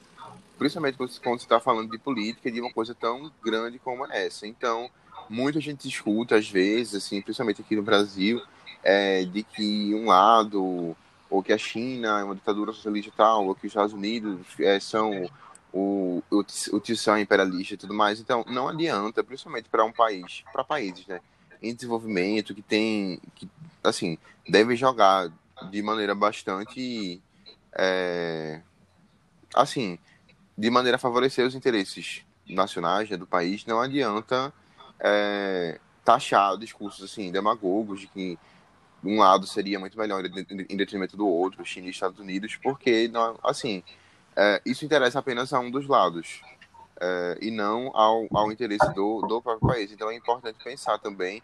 [0.58, 4.48] principalmente quando você está falando de política de uma coisa tão grande como essa.
[4.48, 4.90] Então,
[5.30, 8.42] muita gente escuta, às vezes, assim, principalmente aqui no Brasil,
[8.84, 10.96] é, de que um lado,
[11.30, 14.40] ou que a China é uma ditadura socialista e tal, ou que os Estados Unidos
[14.60, 15.30] é, são
[15.72, 18.20] o, o, o tição imperialista e tudo mais.
[18.20, 21.20] Então, não adianta, principalmente para um país, para países, né,
[21.62, 23.50] em desenvolvimento, que tem, que,
[23.84, 24.18] assim,
[24.48, 25.32] deve jogar
[25.70, 27.22] de maneira bastante,
[27.74, 28.62] é,
[29.54, 29.98] assim,
[30.58, 34.52] de maneira a favorecer os interesses nacionais né, do país, não adianta
[35.00, 38.40] é, taxar discursos assim, demagogos de que
[39.04, 43.38] um lado seria muito melhor em detrimento do outro, China e Estados Unidos, porque, não,
[43.44, 43.84] assim,
[44.36, 46.42] é, isso interessa apenas a um dos lados
[47.00, 49.92] é, e não ao, ao interesse do, do próprio país.
[49.92, 51.42] Então é importante pensar também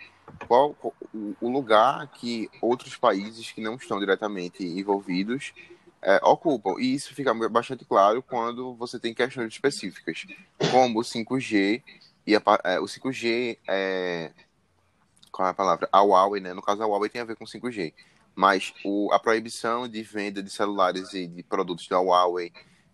[0.47, 5.54] qual o, o lugar que outros países que não estão diretamente envolvidos
[6.04, 6.76] é, ocupam.
[6.80, 10.26] E isso fica bastante claro quando você tem questões específicas,
[10.72, 11.82] como o 5G
[12.26, 14.32] e a, é, o 5G é
[15.34, 15.89] qual é a palavra?
[15.92, 16.54] A Huawei, né?
[16.54, 17.92] No caso, a Huawei tem a ver com 5G.
[18.36, 22.54] Mas o, a proibição de venda de celulares e de produtos da Huawei,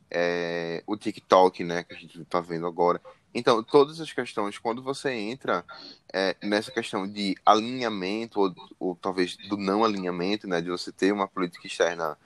[0.10, 1.84] é, o TikTok, né?
[1.84, 3.02] Que a gente está vendo agora.
[3.36, 5.66] Então, todas as questões, quando você entra
[6.14, 10.62] é, nessa questão de alinhamento, ou, ou, talvez do não alinhamento, né?
[10.62, 12.18] De você ter uma política externa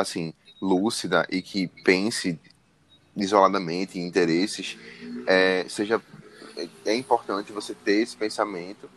[0.00, 2.38] assim, lúcida e que pense
[3.16, 4.78] isoladamente em interesses,
[5.26, 6.00] é, seja
[6.84, 8.90] é importante você ter esse pensamento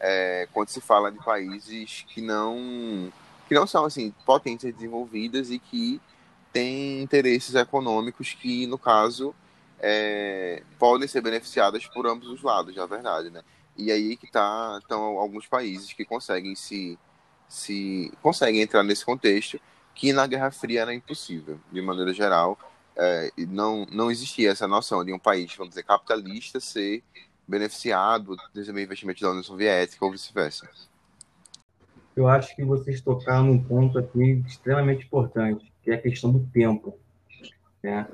[0.00, 3.12] é, quando se fala de países que não
[3.48, 6.00] que não são assim potências desenvolvidas e que
[6.52, 9.34] têm interesses econômicos que no caso
[9.78, 13.42] é, podem ser beneficiadas por ambos os lados, na verdade, né?
[13.76, 16.98] E aí que tá estão alguns países que conseguem se
[17.48, 19.60] se conseguem entrar nesse contexto
[19.94, 22.58] que na Guerra Fria era impossível, de maneira geral.
[22.96, 27.02] É, não, não existia essa noção de um país, vamos dizer, capitalista ser
[27.46, 30.68] beneficiado desse investimento da União Soviética ou vice-versa.
[32.16, 36.46] Eu acho que vocês tocaram num ponto aqui extremamente importante, que é a questão do
[36.52, 36.96] tempo.
[37.82, 38.06] Né?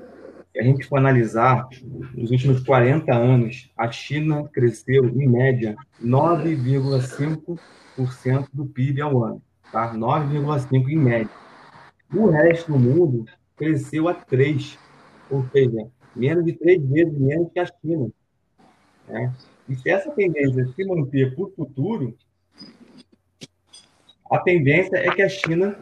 [0.51, 1.69] Se a gente for analisar,
[2.15, 9.39] nos últimos 40 anos, a China cresceu, em média, 9,5% do PIB ao ano.
[9.71, 9.93] Tá?
[9.93, 11.29] 9,5% em média.
[12.13, 14.77] O resto do mundo cresceu a 3,
[15.29, 18.09] ou seja, menos de três vezes menos que a China.
[19.07, 19.33] Né?
[19.69, 22.15] E se essa tendência se manter para o futuro,
[24.29, 25.77] a tendência é que a China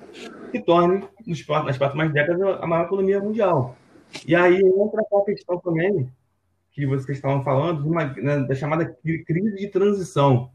[0.51, 3.75] se torne, nas próximas décadas, a maior economia mundial.
[4.27, 6.11] E aí entra a questão também
[6.71, 10.49] que vocês estavam falando, uma, né, da chamada crise de transição.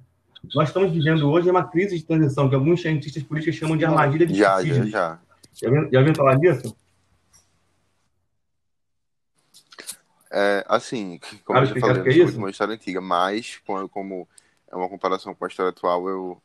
[0.55, 4.27] Nós estamos vivendo hoje uma crise de transição, que alguns cientistas políticos chamam de armadilha
[4.27, 5.21] de já, já, já.
[5.55, 6.77] Já ouviu, já ouviu falar disso?
[10.33, 14.29] É, assim, como eu já falei, que é uma história antiga, mas como, como
[14.69, 16.43] é uma comparação com a história atual, eu.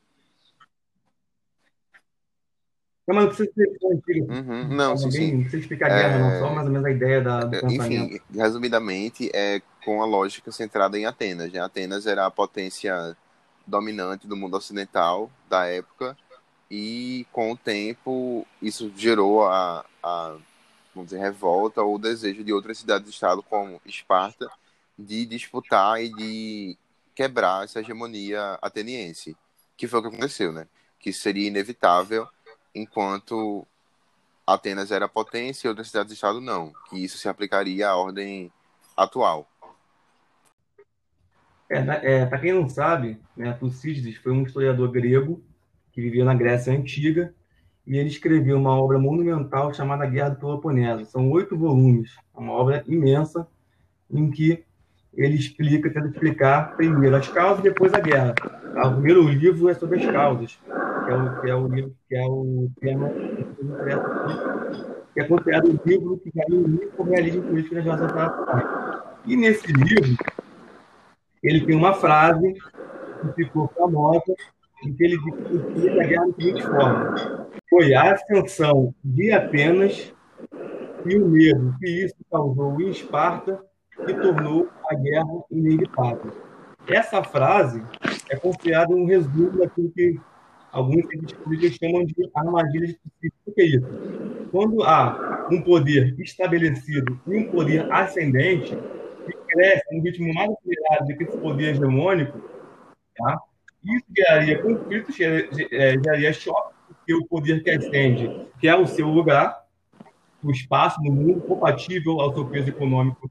[3.08, 4.32] Não, mas não precisa ser antiga.
[4.32, 5.32] Uhum, não, sim, sim.
[5.32, 6.19] Não precisa explicar a guerra, é...
[6.19, 10.52] não, só mais ou menos a ideia da, do Enfim, resumidamente, é com a lógica
[10.52, 11.52] centrada em Atenas.
[11.52, 11.60] Né?
[11.60, 13.17] Atenas era a potência
[13.66, 16.16] dominante do mundo ocidental da época
[16.70, 20.38] e com o tempo isso gerou a, a
[20.93, 24.49] vamos dizer, revolta ou desejo de outras cidades-estado como Esparta
[24.97, 26.78] de disputar e de
[27.15, 29.36] quebrar essa hegemonia ateniense,
[29.78, 30.67] que foi o que aconteceu, né?
[30.99, 32.28] Que seria inevitável
[32.76, 33.65] enquanto
[34.45, 38.51] Atenas era potência e outras cidades-estado não, que isso se aplicaria à ordem
[38.95, 39.47] atual.
[41.70, 45.41] É, é, Para quem não sabe, né, Tucídides foi um historiador grego
[46.00, 47.34] que vivia na Grécia Antiga,
[47.86, 51.06] e ele escreveu uma obra monumental chamada Guerra do Peloponeso.
[51.06, 53.45] São oito volumes, uma obra imensa,
[54.10, 54.64] em que
[55.14, 58.34] ele explica, tenta explicar primeiro as causas e depois a guerra.
[58.34, 58.88] Tá?
[58.88, 62.16] O primeiro livro é sobre as causas, que é o, que é o livro que
[62.16, 63.12] é o tema
[65.14, 69.04] que é considerado o livro que vai unir o realismo político nas relações internacionais.
[69.26, 70.16] E nesse livro,
[71.41, 74.36] ele tem uma frase que ficou famosa,
[74.86, 80.13] em que ele que a guerra da seguinte forma: foi a ascensão de Atenas
[81.05, 83.59] e o medo que isso causou em Esparta
[84.05, 86.32] que tornou a guerra inevitável.
[86.88, 87.84] Essa frase
[88.30, 90.19] é considerada um resumo daquilo que
[90.71, 92.97] alguns cientistas chamam de armadilha de.
[93.45, 93.88] O que é isso?
[94.51, 98.75] Quando há um poder estabelecido e um poder ascendente,
[99.25, 102.39] que cresce um ritmo mais acelerado do que esse poder hegemônico,
[103.17, 103.38] tá?
[103.84, 109.63] Isso geraria conflitos, geraria choque, porque o poder que ascende quer o seu lugar,
[110.43, 113.30] o espaço no mundo compatível ao seu peso econômico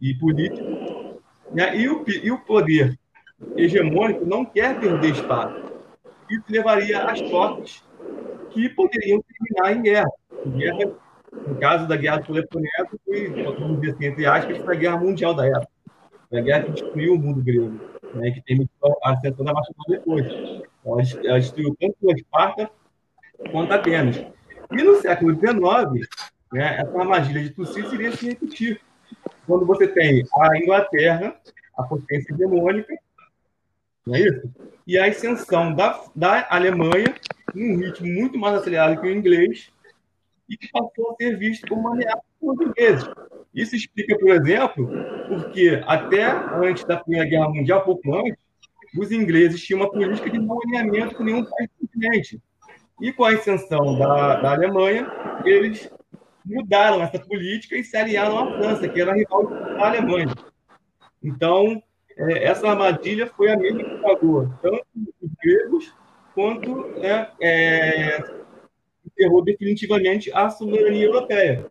[0.00, 1.22] e político,
[1.52, 1.76] né?
[1.76, 2.98] e, o, e o poder
[3.56, 5.72] hegemônico não quer perder espaço.
[6.30, 7.84] Isso levaria a choques
[8.50, 10.10] que poderiam terminar em guerra.
[10.46, 10.92] Guerra
[11.46, 13.28] no caso da Guerra do Peloponeso, foi,
[13.58, 15.68] vamos dizer assim, entre aspas, foi a Guerra Mundial da época.
[16.32, 17.78] A guerra que destruiu o mundo grego,
[18.16, 20.26] né, que permitiu a ascensão da Macedônia depois.
[21.24, 22.70] Ela destruiu tanto a Esparta
[23.50, 24.16] quanto a Atenas.
[24.70, 26.08] E no século XIX,
[26.52, 28.80] né, essa armadilha de Tucídides iria se repetir
[29.46, 31.36] quando você tem a Inglaterra,
[31.76, 32.92] a potência hegemônica,
[34.06, 34.50] não é isso?
[34.86, 37.14] E a ascensão da, da Alemanha
[37.54, 39.70] num ritmo muito mais acelerado que o inglês
[40.48, 43.08] e que passou a ser visto como ameaça por ingleses.
[43.54, 44.88] Isso explica, por exemplo,
[45.28, 48.36] porque até antes da Primeira Guerra Mundial, pouco antes,
[48.96, 52.40] os ingleses tinham uma política de não alinhamento com nenhum país do continente.
[53.00, 55.10] E com a ascensão da, da Alemanha,
[55.44, 55.90] eles
[56.44, 60.34] mudaram essa política e se aliaram à França, que era rival da Alemanha.
[61.22, 61.82] Então,
[62.16, 64.86] é, essa armadilha foi a mesma que pagou tanto
[65.20, 65.94] os gregos
[66.34, 68.18] quanto né, é,
[69.06, 71.66] enterrou definitivamente a soberania europeia,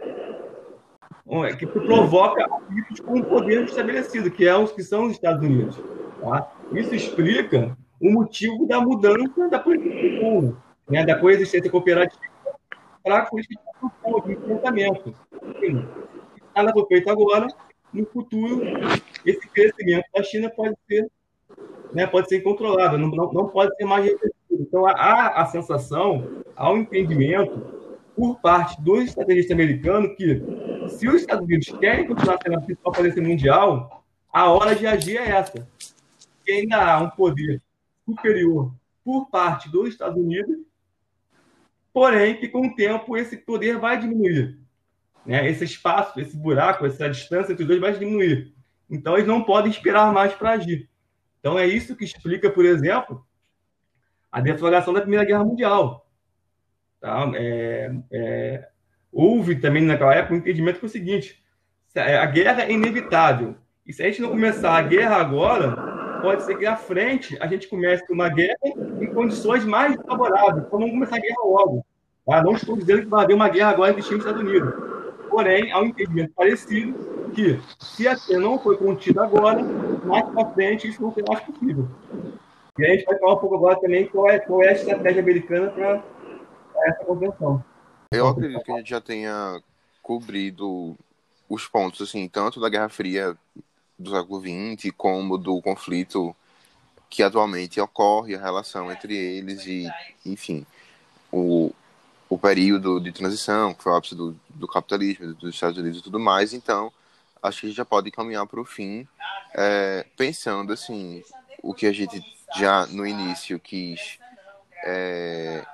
[1.28, 5.44] é, que provoca atritos com o poder estabelecido, que, é os, que são os Estados
[5.44, 5.80] Unidos.
[6.22, 6.52] Tá?
[6.72, 10.56] Isso explica o motivo da mudança da política comum,
[10.90, 12.22] né, da coexistência cooperativa
[13.04, 13.62] para a política
[14.26, 15.16] de enfrentamento.
[16.56, 17.48] Nada foi feito agora,
[17.94, 18.62] no futuro,
[19.26, 21.10] esse crescimento da China pode ser,
[21.94, 24.36] né, pode ser incontrolável, não, não, não pode ser mais repressivo.
[24.60, 27.60] Então, há a sensação, há um entendimento
[28.16, 30.42] por parte dos estrategistas americanos que,
[30.90, 35.18] se os Estados Unidos querem continuar sendo a principal potência mundial, a hora de agir
[35.18, 35.68] é essa.
[36.46, 37.62] Que ainda há um poder
[38.06, 38.72] superior
[39.04, 40.58] por parte dos Estados Unidos
[41.96, 44.60] porém que com o tempo esse poder vai diminuir.
[45.26, 45.50] Né?
[45.50, 48.54] Esse espaço, esse buraco, essa distância entre os dois vai diminuir.
[48.90, 50.90] Então eles não podem esperar mais para agir.
[51.40, 53.25] Então é isso que explica, por exemplo,
[54.36, 56.06] a deflagração da Primeira Guerra Mundial.
[57.00, 57.32] Tá?
[57.36, 58.68] É, é,
[59.10, 61.42] houve também naquela época um entendimento que é o seguinte:
[61.96, 63.56] a guerra é inevitável.
[63.88, 67.48] E se a gente não começar a guerra agora, pode ser que à frente a
[67.48, 68.58] gente comece uma guerra
[69.00, 70.66] em condições mais favoráveis.
[70.68, 71.86] Então vamos começar a guerra logo.
[72.26, 72.44] Tá?
[72.44, 74.74] Não estou dizendo que vai haver uma guerra agora entre Estados Unidos.
[75.30, 79.64] Porém, há um entendimento parecido que, se a guerra não foi contida agora,
[80.04, 81.88] mais para frente isso não será mais possível.
[82.78, 85.22] E a gente vai falar um pouco agora também qual é, qual é a estratégia
[85.22, 86.04] americana para
[86.88, 87.64] essa convenção.
[88.12, 89.62] Eu acredito que a gente já tenha
[90.02, 90.96] cobrido
[91.50, 93.36] os pontos, assim, tanto da Guerra Fria
[93.98, 96.36] do século XX, como do conflito
[97.10, 99.88] que atualmente ocorre, a relação entre eles e,
[100.26, 100.66] enfim,
[101.32, 101.72] o,
[102.30, 106.04] o período de transição, que foi o ápice do, do capitalismo, dos Estados Unidos e
[106.04, 106.54] tudo mais.
[106.54, 106.92] Então,
[107.42, 109.08] acho que a gente já pode caminhar para o fim,
[109.54, 111.24] é, pensando, assim,
[111.64, 114.20] o que a gente já no início quis
[114.86, 115.66] é,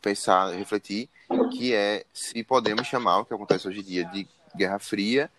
[0.00, 1.08] pensar, refletir,
[1.52, 5.30] que é se podemos chamar o que acontece hoje em dia de Guerra Fria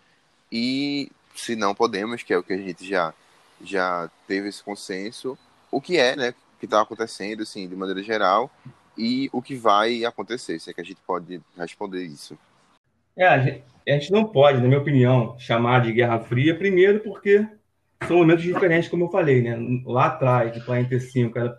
[0.50, 3.14] e se não podemos, que é o que a gente já,
[3.62, 5.38] já teve esse consenso,
[5.70, 8.50] o que é, né, que está acontecendo, assim, de maneira geral,
[8.96, 12.36] e o que vai acontecer, se é que a gente pode responder isso.
[13.16, 17.46] É, a gente, não pode, na minha opinião, chamar de Guerra Fria, primeiro porque
[18.06, 19.58] são momentos diferentes, como eu falei, né?
[19.84, 21.56] Lá atrás, de 45, era,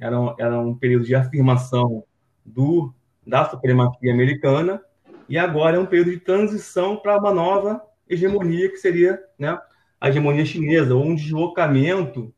[0.00, 2.04] era, um, era um período de afirmação
[2.44, 2.92] do,
[3.26, 4.80] da supremacia americana,
[5.28, 9.58] e agora é um período de transição para uma nova hegemonia, que seria né,
[10.00, 12.32] a hegemonia chinesa, ou um deslocamento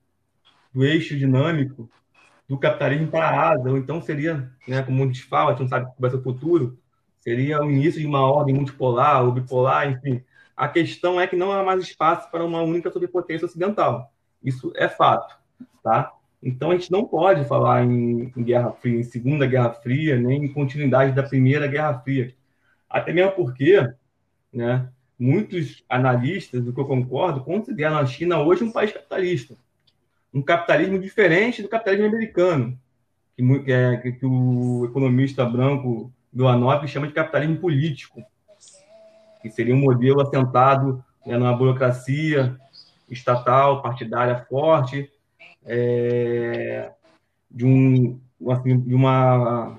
[0.72, 1.90] do eixo dinâmico
[2.48, 5.62] do capitalismo para a Ásia, ou então seria, né, como a gente fala, a gente
[5.62, 6.78] não sabe o que vai ser o futuro,
[7.20, 10.22] seria o início de uma ordem multipolar ou bipolar, enfim.
[10.60, 14.12] A questão é que não há mais espaço para uma única superpotência ocidental.
[14.44, 15.34] Isso é fato,
[15.82, 16.12] tá?
[16.42, 20.44] Então a gente não pode falar em, em Guerra Fria, em Segunda Guerra Fria, nem
[20.44, 22.34] em continuidade da Primeira Guerra Fria.
[22.90, 23.90] Até mesmo porque,
[24.52, 24.86] né,
[25.18, 29.56] muitos analistas, do que eu concordo, consideram a China hoje um país capitalista.
[30.32, 32.78] Um capitalismo diferente do capitalismo americano,
[33.34, 38.22] que, que, é, que o economista branco do Anop chama de capitalismo político,
[39.40, 42.56] que seria um modelo assentado né, numa burocracia
[43.08, 45.10] estatal, partidária forte,
[45.64, 46.92] é,
[47.50, 48.20] de, um,
[48.50, 49.78] assim, de, uma,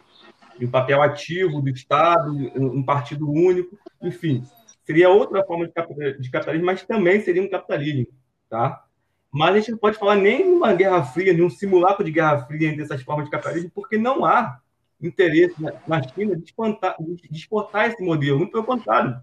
[0.58, 4.44] de um papel ativo do Estado, um partido único, enfim.
[4.84, 8.08] Seria outra forma de capitalismo, mas também seria um capitalismo,
[8.50, 8.84] tá?
[9.32, 12.68] Mas a gente não pode falar nem numa guerra fria, nenhum simulacro de guerra fria
[12.68, 14.60] entre essas formas de capitalismo, porque não há
[15.02, 15.56] interesse
[15.88, 18.38] na China de, de exportar esse modelo.
[18.38, 19.22] Muito pelo contrário.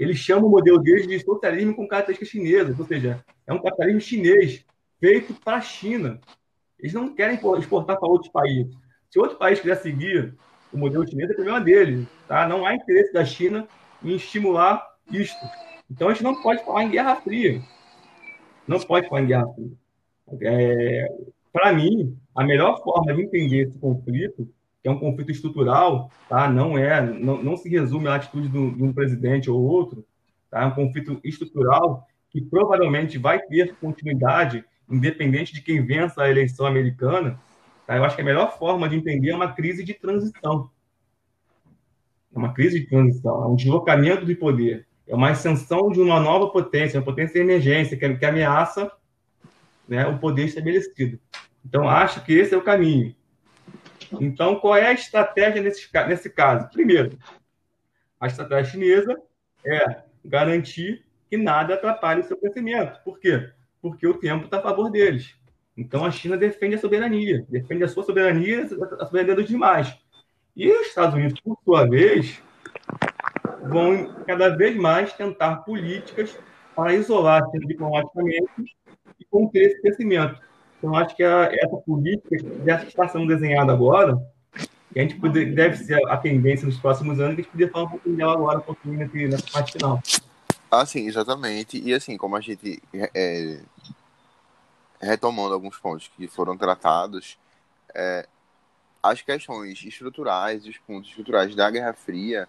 [0.00, 4.00] Eles chamam o modelo deles de socialismo com características chinesas, ou seja, é um capitalismo
[4.00, 4.64] chinês
[4.98, 6.18] feito para a China.
[6.78, 8.74] Eles não querem exportar para outros países.
[9.10, 10.34] Se outro país quiser seguir
[10.72, 12.08] o modelo chinês, é problema dele.
[12.26, 12.48] Tá?
[12.48, 13.68] Não há interesse da China
[14.02, 14.82] em estimular
[15.12, 15.44] isto.
[15.90, 17.60] Então a gente não pode falar em Guerra Fria.
[18.66, 19.72] Não pode falar em Guerra Fria.
[20.40, 21.08] É,
[21.52, 24.48] para mim, a melhor forma de entender esse conflito,
[24.82, 26.48] que é um conflito estrutural, tá?
[26.48, 30.06] não é, não, não se resume à atitude do, de um presidente ou outro,
[30.50, 30.62] tá?
[30.62, 36.66] é um conflito estrutural que provavelmente vai ter continuidade independente de quem vença a eleição
[36.66, 37.38] americana,
[37.86, 37.96] tá?
[37.96, 40.70] eu acho que a melhor forma de entender é uma crise de transição.
[42.34, 46.20] É uma crise de transição, é um deslocamento de poder, é uma ascensão de uma
[46.20, 48.90] nova potência, uma potência de emergência que, que ameaça
[49.86, 51.18] né, o poder estabelecido.
[51.64, 53.14] Então, acho que esse é o caminho.
[54.18, 56.68] Então, qual é a estratégia nesse, nesse caso?
[56.70, 57.18] Primeiro,
[58.18, 59.20] a estratégia chinesa
[59.64, 63.00] é garantir que nada atrapalhe o seu crescimento.
[63.04, 63.52] Por quê?
[63.80, 65.34] porque o tempo está a favor deles.
[65.76, 68.68] Então a China defende a soberania, defende a sua soberania
[69.00, 69.96] a soberania dos demais.
[70.54, 72.42] E os Estados Unidos, por sua vez,
[73.62, 76.36] vão cada vez mais tentar políticas
[76.74, 78.76] para isolar diplomaticamente
[79.18, 80.40] e conter esse crescimento.
[80.80, 84.18] Então, acho que a, essa política já está sendo desenhada agora,
[84.96, 85.18] e a gente
[85.54, 88.32] deve ser a tendência nos próximos anos, que a gente poderia falar um pouquinho dela
[88.32, 90.02] agora, um pouquinho nessa parte final.
[90.70, 91.80] Ah, sim, exatamente.
[91.80, 92.82] E assim, como a gente
[93.14, 93.60] é,
[95.00, 97.38] retomando alguns pontos que foram tratados,
[97.94, 98.26] é,
[99.02, 102.48] as questões estruturais, os pontos estruturais da Guerra Fria,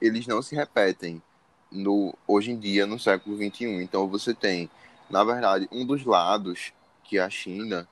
[0.00, 1.22] eles não se repetem
[1.70, 3.80] no hoje em dia no século 21.
[3.80, 4.70] Então você tem,
[5.08, 6.72] na verdade, um dos lados
[7.04, 7.88] que é a China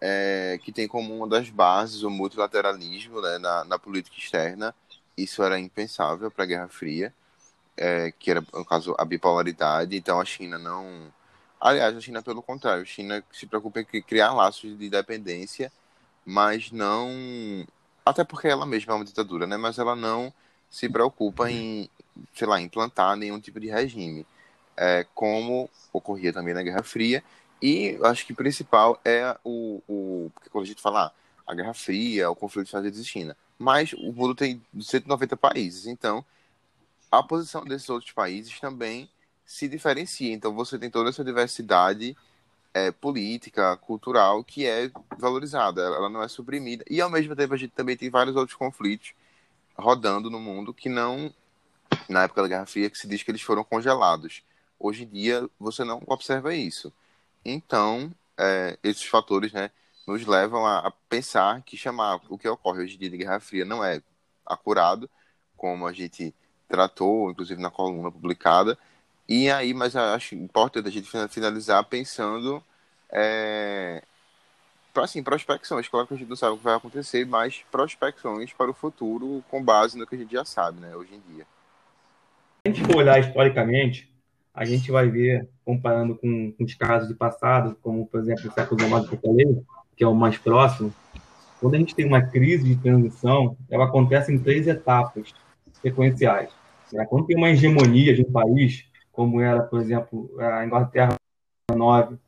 [0.00, 4.74] é, que tem como uma das bases o multilateralismo né, na, na política externa.
[5.16, 7.12] Isso era impensável para a Guerra Fria
[7.80, 9.96] é, que era, no caso, a bipolaridade.
[9.96, 10.86] Então a China não.
[11.58, 15.72] Aliás, a China, pelo contrário, a China se preocupa em criar laços de dependência,
[16.24, 17.66] mas não.
[18.04, 19.56] Até porque ela mesma é uma ditadura, né?
[19.56, 20.32] Mas ela não
[20.70, 21.88] se preocupa em,
[22.34, 24.26] sei lá, implantar nenhum tipo de regime,
[24.76, 27.24] é, como ocorria também na Guerra Fria.
[27.62, 30.30] E acho que o principal é o, o.
[30.34, 31.12] Porque quando a gente fala ah,
[31.46, 33.36] a Guerra Fria, o conflito dos Estados Unidos e China.
[33.58, 36.24] Mas o mundo tem 190 países, então
[37.10, 39.10] a posição desses outros países também
[39.44, 40.32] se diferencia.
[40.32, 42.16] Então você tem toda essa diversidade
[42.72, 46.84] é, política, cultural, que é valorizada, ela não é suprimida.
[46.88, 49.12] E ao mesmo tempo a gente também tem vários outros conflitos
[49.76, 51.32] rodando no mundo que não,
[52.08, 54.42] na época da Guerra Fria, que se diz que eles foram congelados.
[54.78, 56.92] Hoje em dia você não observa isso.
[57.44, 59.70] Então, é, esses fatores né,
[60.06, 63.40] nos levam a, a pensar que chamar o que ocorre hoje em dia de Guerra
[63.40, 64.02] Fria não é
[64.44, 65.08] acurado,
[65.56, 66.34] como a gente
[66.68, 68.78] tratou, inclusive na coluna publicada.
[69.28, 72.62] E aí, mas acho importante a gente finalizar pensando
[73.12, 74.02] é,
[74.92, 75.88] para assim, prospecções.
[75.88, 79.44] Claro que a gente não sabe o que vai acontecer, mas prospecções para o futuro
[79.48, 81.44] com base no que a gente já sabe, né, hoje em dia.
[81.44, 84.09] Se a gente for olhar historicamente,
[84.54, 88.52] a gente vai ver, comparando com, com os casos de passado, como, por exemplo, o
[88.52, 89.64] século XIX
[89.96, 90.92] que é o mais próximo,
[91.60, 95.34] quando a gente tem uma crise de transição, ela acontece em três etapas
[95.82, 96.50] sequenciais.
[96.90, 97.04] Né?
[97.04, 101.14] Quando tem uma hegemonia de um país, como era, por exemplo, a Inglaterra
[101.70, 102.18] XIX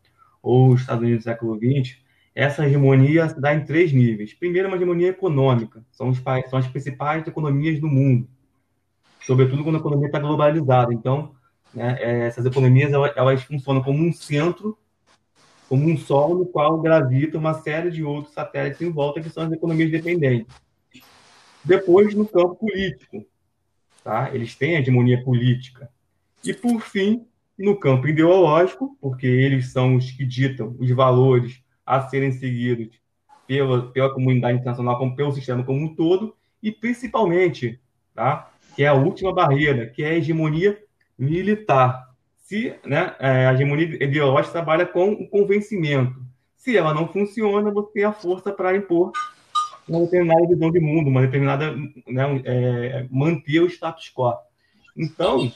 [0.42, 1.96] ou os Estados Unidos do século XX,
[2.34, 4.34] essa hegemonia se dá em três níveis.
[4.34, 6.18] Primeiro, uma hegemonia econômica, são, os,
[6.48, 8.28] são as principais economias do mundo,
[9.22, 10.92] sobretudo quando a economia está globalizada.
[10.92, 11.34] Então,
[11.74, 14.78] né, é, essas economias elas, funcionam como um centro,
[15.68, 19.44] como um solo no qual gravita uma série de outros satélites em volta, que são
[19.44, 20.54] as economias dependentes.
[21.64, 23.24] Depois, no campo político,
[24.02, 24.34] tá?
[24.34, 25.88] Eles têm hegemonia política.
[26.44, 27.24] E, por fim,
[27.58, 33.00] no campo ideológico, porque eles são os que ditam os valores a serem seguidos
[33.46, 37.80] pela, pela comunidade internacional, como pelo sistema como um todo, e principalmente,
[38.14, 38.50] tá?
[38.74, 40.78] que é a última barreira, que é a hegemonia
[41.18, 42.10] militar.
[42.38, 46.20] Se né, é, a hegemonia ideológica trabalha com o convencimento.
[46.56, 49.12] Se ela não funciona, você tem a força para impor
[49.88, 51.74] uma determinada visão de mundo, uma determinada
[52.06, 54.34] né, é, manter o status quo.
[54.96, 55.52] Então,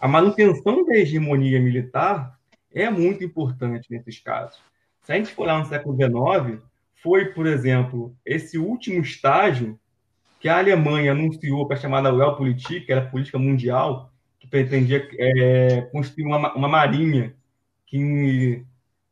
[0.00, 2.38] a manutenção da hegemonia militar
[2.72, 4.60] é muito importante nesses casos.
[5.02, 6.62] Se a gente for lá no século XIX,
[7.02, 9.78] foi, por exemplo, esse último estágio
[10.40, 14.12] que a Alemanha anunciou para a chamada Realpolitik, que era a política mundial,
[14.46, 17.34] que pretendia é, construir uma, uma marinha
[17.84, 18.66] que em,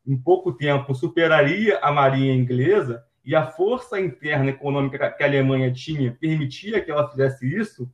[0.07, 5.73] em pouco tempo superaria a marinha inglesa, e a força interna econômica que a Alemanha
[5.73, 7.91] tinha permitia que ela fizesse isso,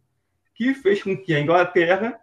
[0.55, 2.18] que fez com que a Inglaterra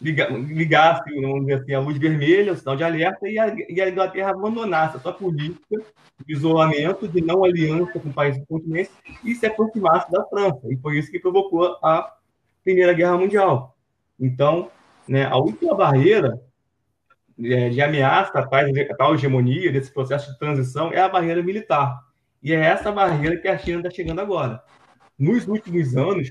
[0.00, 3.88] ligasse, vamos dizer assim, a luz vermelha, o sinal de alerta, e a, e a
[3.88, 5.80] Inglaterra abandonasse a sua política
[6.26, 8.90] de isolamento, de não aliança com países do continente,
[9.22, 10.60] e se aproximasse da França.
[10.64, 12.12] E foi isso que provocou a
[12.64, 13.76] Primeira Guerra Mundial.
[14.18, 14.70] Então,
[15.08, 16.40] né, a última barreira
[17.42, 22.00] é, de ameaça à tal hegemonia, desse processo de transição, é a barreira militar.
[22.42, 24.62] E é essa barreira que a China está chegando agora.
[25.18, 26.30] Nos últimos anos,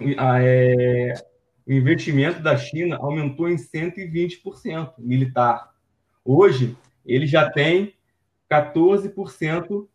[0.00, 1.14] é,
[1.66, 5.70] o investimento da China aumentou em 120% militar.
[6.24, 7.94] Hoje, ele já tem
[8.50, 9.88] 14%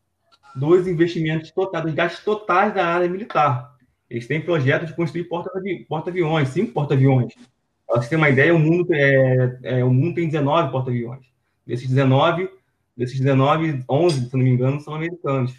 [0.56, 3.77] dos investimentos totais, dos gastos totais da área militar.
[4.10, 7.34] Eles têm projetos de construir porta-aviões, cinco porta-aviões.
[7.86, 11.26] Para você ter uma ideia, o mundo, é, é, o mundo tem 19 porta-aviões.
[11.66, 12.50] Desses 19,
[12.96, 15.54] desses 19, 11, se não me engano, são americanos.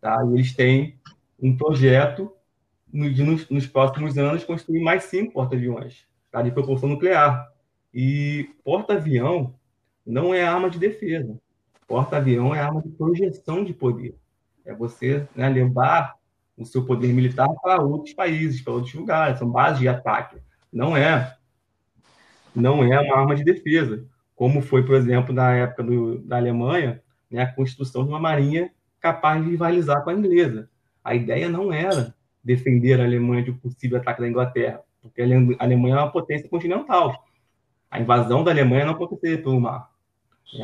[0.00, 0.24] Tá?
[0.24, 0.96] E eles têm
[1.40, 2.32] um projeto
[2.92, 6.42] de, nos, nos, próximos anos, construir mais cinco porta-aviões tá?
[6.42, 7.48] de propulsão nuclear.
[7.94, 9.54] E porta-avião
[10.04, 11.38] não é arma de defesa.
[11.86, 14.14] Porta-avião é arma de projeção de poder.
[14.64, 16.17] É você né, levar
[16.58, 19.38] o seu poder militar para outros países, para outros lugares.
[19.38, 20.36] São bases de ataque.
[20.72, 21.38] Não é
[22.54, 24.04] não é uma arma de defesa,
[24.34, 27.00] como foi, por exemplo, na época do, da Alemanha,
[27.30, 30.68] né, a construção de uma marinha capaz de rivalizar com a inglesa.
[31.04, 35.24] A ideia não era defender a Alemanha de um possível ataque da Inglaterra, porque a
[35.64, 37.24] Alemanha é uma potência continental.
[37.90, 39.90] A invasão da Alemanha não acontecer pelo mar.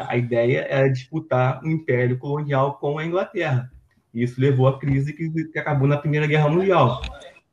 [0.08, 3.70] A ideia era disputar o um império colonial com a Inglaterra.
[4.14, 7.02] Isso levou à crise que, que acabou na Primeira Guerra Mundial.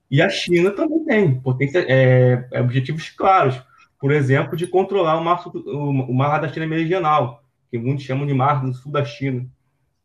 [0.09, 3.61] E a China também tem potência, é, é objetivos claros
[4.01, 8.33] por exemplo, de controlar o mar, o mar da China Meridional, que muitos chamam de
[8.33, 9.47] Mar do Sul da China,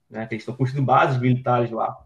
[0.08, 1.96] né, eles estão construindo bases militares lá.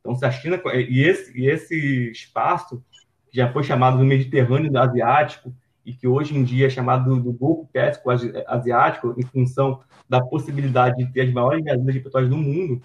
[0.00, 0.60] Então, se a China.
[0.74, 2.82] E esse, e esse espaço,
[3.30, 5.54] que já foi chamado do Mediterrâneo Asiático,
[5.86, 10.20] e que hoje em dia é chamado do, do Golfo Pérsico Asiático, em função da
[10.20, 12.82] possibilidade de ter as maiores gasolina de petróleo do mundo,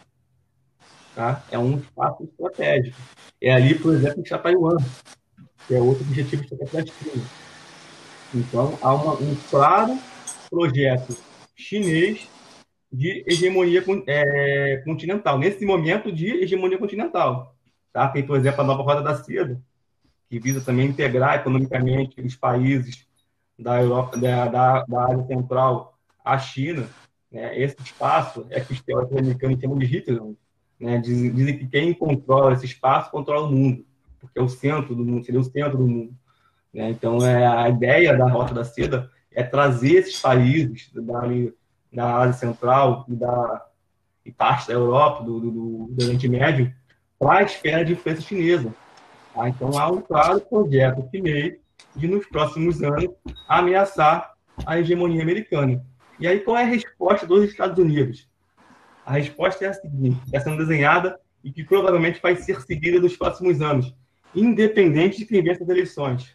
[1.15, 1.43] tá?
[1.51, 2.97] é um espaço estratégico.
[3.41, 4.77] É ali, por exemplo, que está Taiwan,
[5.67, 7.25] que é outro objetivo estratégico China.
[8.33, 9.97] Então, há uma, um claro
[10.49, 11.15] projeto
[11.55, 12.27] chinês
[12.91, 17.55] de hegemonia é, continental, nesse momento de hegemonia continental.
[17.91, 18.07] Tá?
[18.07, 19.59] Tem, por exemplo, a nova Roda da Seda,
[20.29, 23.07] que visa também integrar economicamente os países
[23.57, 26.87] da Europa, da, da, da Ásia Central à China.
[27.31, 27.59] Né?
[27.59, 30.21] Esse espaço é que os teóricos americanos chamam de Hitler.
[30.83, 30.97] Né?
[30.97, 33.85] Dizem, que quem controla esse espaço controla o mundo,
[34.19, 36.13] porque é o centro do mundo, seria o centro do mundo.
[36.73, 36.89] Né?
[36.89, 41.21] Então, é, a ideia da Rota da Seda é trazer esses países da,
[41.91, 43.65] da Ásia Central e, da,
[44.25, 46.73] e parte da Europa, do, do, do Oriente Médio,
[47.17, 48.75] para a esfera de influência chinesa.
[49.33, 49.47] Tá?
[49.47, 51.53] Então, há um claro projeto chinês
[51.95, 53.09] de, nos próximos anos,
[53.47, 54.33] ameaçar
[54.65, 55.81] a hegemonia americana.
[56.19, 58.27] E aí, qual é a resposta dos Estados Unidos?
[59.05, 63.17] A resposta é a seguinte: está sendo desenhada e que provavelmente vai ser seguida nos
[63.17, 63.93] próximos anos,
[64.35, 66.33] independente de quem vença as eleições.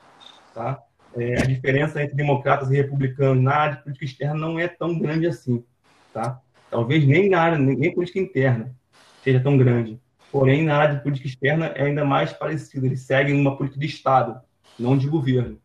[0.55, 0.79] Tá?
[1.17, 4.99] É, a diferença entre democratas e republicanos na área de política externa não é tão
[4.99, 5.65] grande assim.
[6.13, 6.41] Tá?
[6.71, 8.75] Talvez nem na área, nem política interna
[9.23, 10.01] seja tão grande.
[10.31, 12.87] Porém, na área de política externa é ainda mais parecido.
[12.87, 14.41] Eles seguem uma política de Estado,
[14.79, 15.59] não de governo.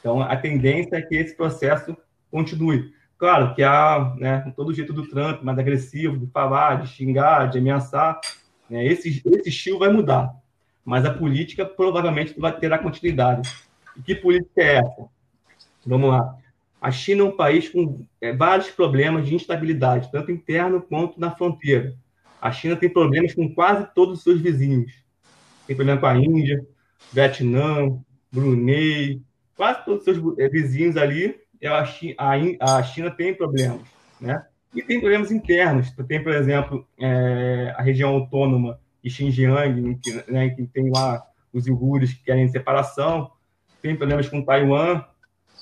[0.00, 1.96] Então, a tendência é que esse processo
[2.30, 2.92] continue.
[3.22, 7.48] Claro que há né, todo o jeito do Trump, mais agressivo, de falar, de xingar,
[7.48, 8.20] de ameaçar.
[8.68, 10.34] Né, esse, esse estilo vai mudar.
[10.84, 13.48] Mas a política provavelmente vai ter a continuidade.
[13.96, 15.06] E que política é essa?
[15.86, 16.36] Vamos lá.
[16.80, 21.30] A China é um país com é, vários problemas de instabilidade, tanto interno quanto na
[21.30, 21.94] fronteira.
[22.40, 24.92] A China tem problemas com quase todos os seus vizinhos.
[25.64, 26.66] Tem problema com a Índia,
[27.12, 27.96] Vietnã,
[28.32, 29.22] Brunei,
[29.54, 32.14] quase todos os seus vizinhos ali, a China,
[32.60, 33.82] a China tem problemas,
[34.20, 34.44] né?
[34.74, 35.90] E tem problemas internos.
[36.08, 41.66] Tem, por exemplo, é, a região autônoma de Xinjiang, que, né, que tem lá os
[41.66, 43.30] uigures que querem separação.
[43.82, 45.04] Tem problemas com Taiwan,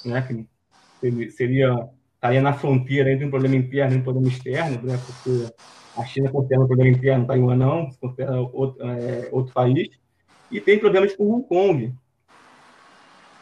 [0.05, 5.01] né, que seria estaria na fronteira entre um problema interno e um problema externo, né,
[5.07, 5.55] porque
[5.97, 9.89] a China considera um problema interno, Taiwan não, considera outro, é, outro país.
[10.51, 11.95] E tem problemas com Hong Kong,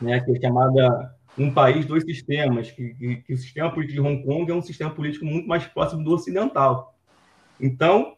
[0.01, 4.09] né, que é chamada um país, dois sistemas, que, que, que, o sistema político de
[4.09, 6.95] Hong Kong é um sistema político muito mais próximo do ocidental.
[7.61, 8.17] Então,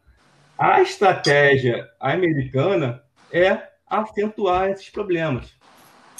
[0.58, 3.02] a estratégia americana
[3.32, 5.54] é acentuar esses problemas,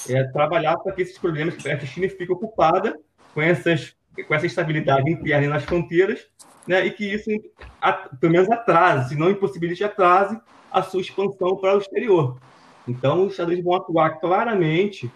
[0.09, 2.97] é trabalhar para que esses problemas, que a China fique ocupada
[3.33, 3.95] com, essas,
[4.27, 6.27] com essa estabilidade interna nas fronteiras,
[6.67, 7.29] né, e que isso,
[8.19, 10.39] pelo menos, atrase, se não impossibilite, atrase
[10.71, 12.39] a sua expansão para o exterior.
[12.87, 15.11] Então, os Estados Unidos vão atuar claramente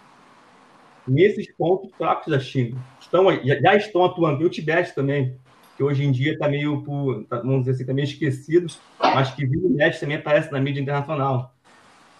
[1.06, 2.78] nesses pontos fracos da China.
[3.00, 5.36] Estão, já estão atuando, e o Tibete também,
[5.76, 6.82] que hoje em dia está meio,
[7.28, 8.66] tá, vamos dizer assim, tá meio esquecido,
[8.98, 11.54] mas que vira e também aparece na mídia internacional.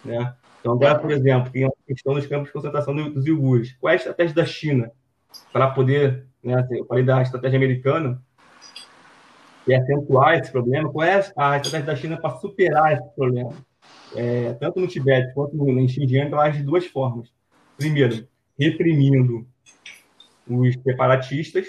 [0.05, 0.33] Né?
[0.59, 3.75] Então, agora, por exemplo, tem a questão dos campos de concentração dos uigures.
[3.79, 4.91] Qual é a estratégia da China
[5.51, 8.21] para poder, né, assim, eu falei da estratégia americana,
[9.67, 10.89] e acentuar esse problema?
[10.89, 13.53] Qual é a estratégia da China para superar esse problema?
[14.15, 17.29] É, tanto no Tibete quanto no, em Xinjiang, ela age de duas formas.
[17.77, 18.27] Primeiro,
[18.57, 19.47] reprimindo
[20.47, 21.67] os separatistas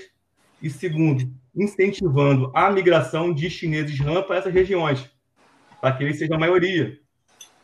[0.63, 5.11] e, segundo, incentivando a migração de chineses Han para essas regiões,
[5.81, 6.99] para que eles sejam a maioria,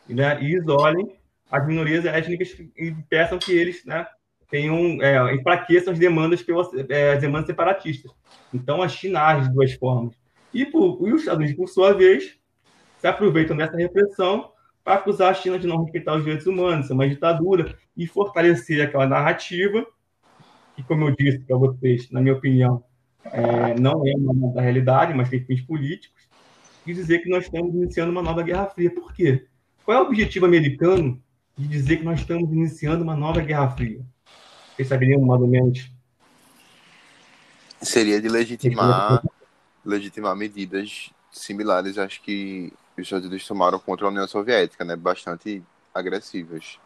[0.07, 1.15] né, e isolem
[1.51, 4.05] as minorias étnicas e peçam que eles né,
[4.49, 8.11] tenham, é, enfraqueçam as demandas, pelas, é, as demandas separatistas.
[8.53, 10.15] Então, a China age de duas formas.
[10.53, 12.37] E, por, e os Estados Unidos, por sua vez,
[12.99, 14.51] se aproveitam dessa repressão
[14.83, 18.81] para acusar a China de não respeitar os direitos humanos, ser uma ditadura, e fortalecer
[18.81, 19.85] aquela narrativa,
[20.75, 22.83] que, como eu disse para vocês, na minha opinião,
[23.25, 26.23] é, não é uma da realidade, mas tem fins políticos,
[26.85, 28.93] e dizer que nós estamos iniciando uma nova Guerra Fria.
[28.93, 29.47] Por quê?
[29.83, 31.21] Qual é o objetivo americano
[31.57, 34.05] de dizer que nós estamos iniciando uma nova Guerra Fria?
[34.75, 35.91] Vocês saberiam mais ou menos?
[37.81, 39.23] Seria de legitimar,
[39.83, 44.95] legitimar medidas similares às que os Estados Unidos tomaram contra a União Soviética, né?
[44.95, 46.79] Bastante agressivas.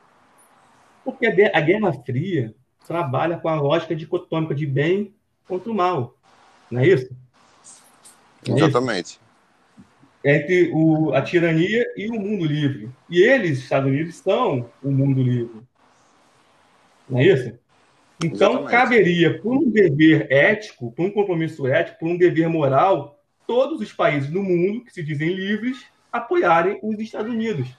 [1.12, 2.54] Porque a Guerra Fria
[2.88, 5.14] trabalha com a lógica dicotômica de bem
[5.48, 6.16] contra o mal.
[6.70, 7.10] Não é isso?
[8.48, 9.12] Não Exatamente.
[9.12, 9.22] isso?
[10.24, 12.90] Entre o, a tirania e o mundo livre.
[13.10, 15.62] E eles, Estados Unidos, são o mundo livre.
[17.10, 17.58] Não é isso?
[18.24, 18.72] Então, Exatamente.
[18.72, 23.94] caberia, por um dever ético, por um compromisso ético, por um dever moral, todos os
[23.94, 27.70] países do mundo que se dizem livres apoiarem os Estados Unidos.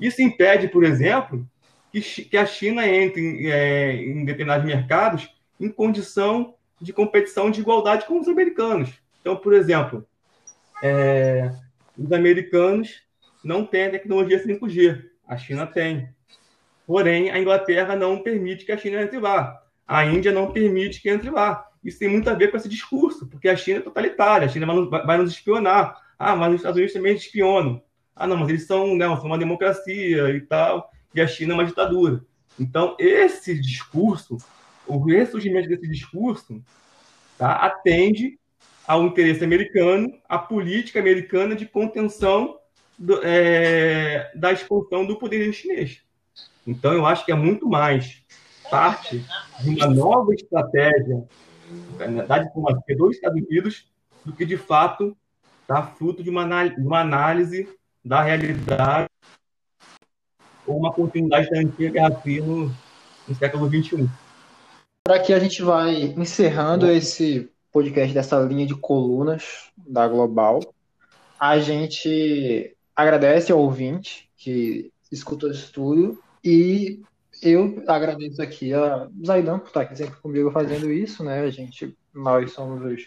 [0.00, 1.46] Isso impede, por exemplo,
[1.92, 5.28] que, que a China entre é, em determinados mercados
[5.60, 8.90] em condição de competição de igualdade com os americanos.
[9.20, 10.06] Então, por exemplo,
[10.82, 11.50] é,
[11.96, 13.02] os americanos
[13.42, 16.08] não têm a tecnologia 5G, a China tem.
[16.86, 19.60] Porém, a Inglaterra não permite que a China entre lá.
[19.86, 21.66] A Índia não permite que entre lá.
[21.84, 24.66] Isso tem muito a ver com esse discurso, porque a China é totalitária, a China
[24.66, 26.00] vai nos, vai nos espionar.
[26.18, 27.82] Ah, mas os Estados Unidos também espionam.
[28.14, 31.54] Ah, não, mas eles são, né, são uma democracia e tal, e a China é
[31.54, 32.24] uma ditadura.
[32.58, 34.36] Então, esse discurso,
[34.86, 36.62] o ressurgimento desse discurso,
[37.36, 38.38] tá, atende
[38.86, 42.58] ao interesse americano, à política americana de contenção
[42.98, 46.02] do, é, da expansão do poder chinês.
[46.66, 48.22] Então, eu acho que é muito mais
[48.70, 49.24] parte
[49.60, 51.24] de uma nova estratégia
[52.26, 53.90] da diplomacia dos Estados Unidos
[54.24, 55.16] do que, de fato,
[55.62, 57.68] está fruto de uma, de uma análise
[58.04, 59.08] da realidade
[60.76, 62.72] uma continuidade da antiga Guerra Fria no,
[63.26, 64.08] no século XXI.
[65.04, 66.96] Por aqui a gente vai encerrando é.
[66.96, 70.60] esse podcast dessa linha de colunas da Global.
[71.38, 77.00] A gente agradece ao ouvinte que escutou isso tudo e
[77.42, 81.40] eu agradeço aqui a Zaidan por estar aqui sempre comigo fazendo isso, né?
[81.40, 83.06] A gente, nós somos os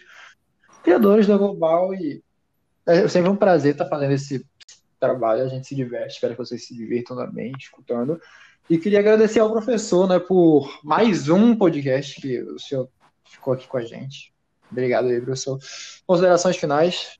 [0.82, 2.22] criadores da Global e
[2.86, 4.44] é sempre um prazer estar fazendo esse
[5.02, 8.20] trabalho, a gente se diverte, espero que vocês se divirtam também escutando.
[8.70, 12.88] E queria agradecer ao professor, né, por mais um podcast que o senhor
[13.24, 14.32] ficou aqui com a gente.
[14.70, 15.58] Obrigado aí, professor.
[16.06, 17.18] Considerações finais?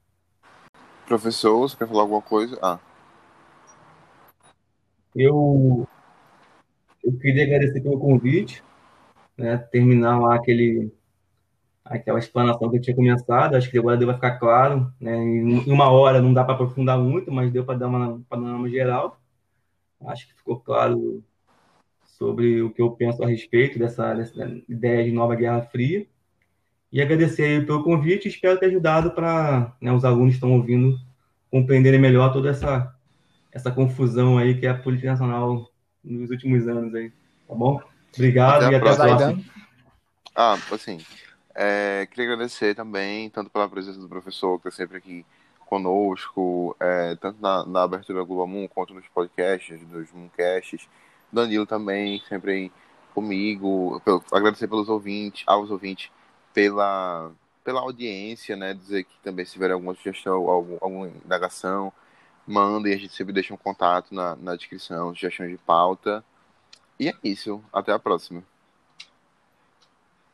[1.06, 2.56] Professor, você quer falar alguma coisa?
[2.62, 2.78] Ah.
[5.14, 5.86] Eu,
[7.02, 8.62] eu queria agradecer pelo convite,
[9.36, 10.94] né, terminar lá aquele
[11.84, 15.16] aquela explanação que eu tinha começado, acho que agora deu para ficar claro, né?
[15.16, 19.20] Em uma hora não dá para aprofundar muito, mas deu para dar uma panorama geral.
[20.06, 21.22] Acho que ficou claro
[22.04, 26.06] sobre o que eu penso a respeito dessa, dessa ideia de nova Guerra Fria.
[26.92, 30.98] E agradecer aí pelo convite, espero ter ajudado para né, os alunos que estão ouvindo
[31.50, 32.94] compreenderem melhor toda essa,
[33.50, 35.70] essa confusão aí que é a política nacional
[36.04, 37.10] nos últimos anos aí,
[37.48, 37.80] tá bom?
[38.14, 39.44] Obrigado até e até a próxima.
[40.34, 40.98] Ah, assim,
[41.54, 45.24] é, queria agradecer também, tanto pela presença do professor, que está sempre aqui
[45.66, 50.88] conosco, é, tanto na, na abertura Globo Moon, quanto nos podcasts, nos Mooncasts.
[51.32, 52.70] Danilo também, sempre
[53.14, 54.00] comigo.
[54.04, 56.10] Pelo, agradecer pelos ouvintes, aos ouvintes,
[56.52, 57.32] pela,
[57.64, 58.74] pela audiência, né?
[58.74, 61.92] Dizer que também se tiver alguma sugestão, algum, alguma indagação,
[62.46, 66.22] mandem, a gente sempre deixa um contato na, na descrição, sugestões de pauta.
[67.00, 67.62] E é isso.
[67.72, 68.42] Até a próxima.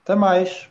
[0.03, 0.69] Até mais.